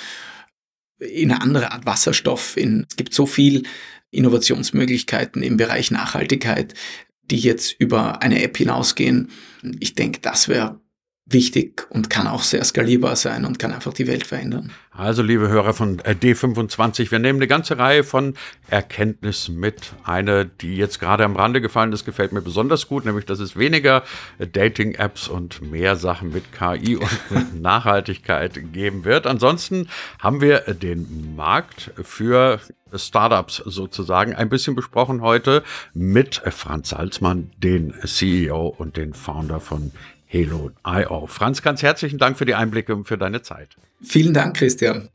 in 1.00 1.32
eine 1.32 1.42
andere 1.42 1.72
Art 1.72 1.86
Wasserstoff. 1.86 2.58
In, 2.58 2.86
es 2.90 2.96
gibt 2.96 3.14
so 3.14 3.26
viel 3.26 3.64
Innovationsmöglichkeiten 4.12 5.44
im 5.44 5.58
Bereich 5.58 5.92
Nachhaltigkeit, 5.92 6.74
die 7.32 7.40
jetzt 7.40 7.76
über 7.80 8.22
eine 8.22 8.44
App 8.44 8.58
hinausgehen. 8.58 9.30
Ich 9.80 9.96
denke, 9.96 10.20
das 10.22 10.48
wäre 10.48 10.81
wichtig 11.26 11.88
und 11.90 12.10
kann 12.10 12.28
auch 12.28 12.44
sehr 12.44 12.64
skalierbar 12.64 13.16
sein 13.16 13.46
und 13.46 13.60
kann 13.60 13.72
einfach 13.72 13.94
die 13.94 14.08
Welt 14.08 14.26
verändern. 14.26 14.72
Also, 14.92 15.24
liebe 15.24 15.48
Hörer 15.48 15.74
von 15.74 16.00
äh, 16.00 16.12
D25, 16.12 17.12
wir 17.12 17.20
nehmen 17.20 17.40
eine 17.40 17.48
ganze 17.48 17.78
Reihe 17.78 18.04
von 18.04 18.34
Erkenntnissen 18.70 19.58
mit. 19.58 19.94
Eine, 20.04 20.46
die 20.46 20.76
jetzt 20.76 21.00
gerade 21.00 21.24
am 21.24 21.36
Rande 21.36 21.62
gefallen 21.62 21.94
ist, 21.94 22.06
gefällt 22.06 22.34
mir 22.34 22.42
besonders 22.42 22.88
gut, 22.88 23.06
nämlich, 23.06 23.26
dass 23.26 23.40
es 23.40 23.56
weniger 23.56 24.04
Dating-Apps 24.40 25.30
und 25.30 25.62
mehr 25.62 25.96
Sachen 25.96 26.34
mit 26.34 26.52
KI 26.52 26.98
und 26.98 27.10
Nachhaltigkeit 27.62 28.74
geben 28.74 29.06
wird. 29.06 29.28
Ansonsten 29.28 29.88
haben 30.20 30.42
wir 30.42 30.60
den 30.60 31.36
Markt 31.36 31.92
für 32.04 32.60
Startups 32.94 33.64
sozusagen 33.66 34.36
ein 34.36 34.50
bisschen 34.50 34.76
besprochen 34.76 35.22
heute 35.22 35.64
mit 35.94 36.42
Franz 36.50 36.90
Salzmann, 36.90 37.52
den 37.58 37.94
CEO 38.04 38.68
und 38.68 38.98
den 38.98 39.14
Founder 39.14 39.62
von 39.62 39.92
Halo.io. 40.34 41.28
Franz, 41.28 41.62
ganz 41.62 41.84
herzlichen 41.84 42.18
Dank 42.18 42.38
für 42.38 42.46
die 42.46 42.56
Einblicke 42.56 42.96
und 42.96 43.06
für 43.06 43.18
deine 43.18 43.42
Zeit. 43.42 43.76
Vielen 44.02 44.34
Dank, 44.34 44.56
Christian. 44.56 45.10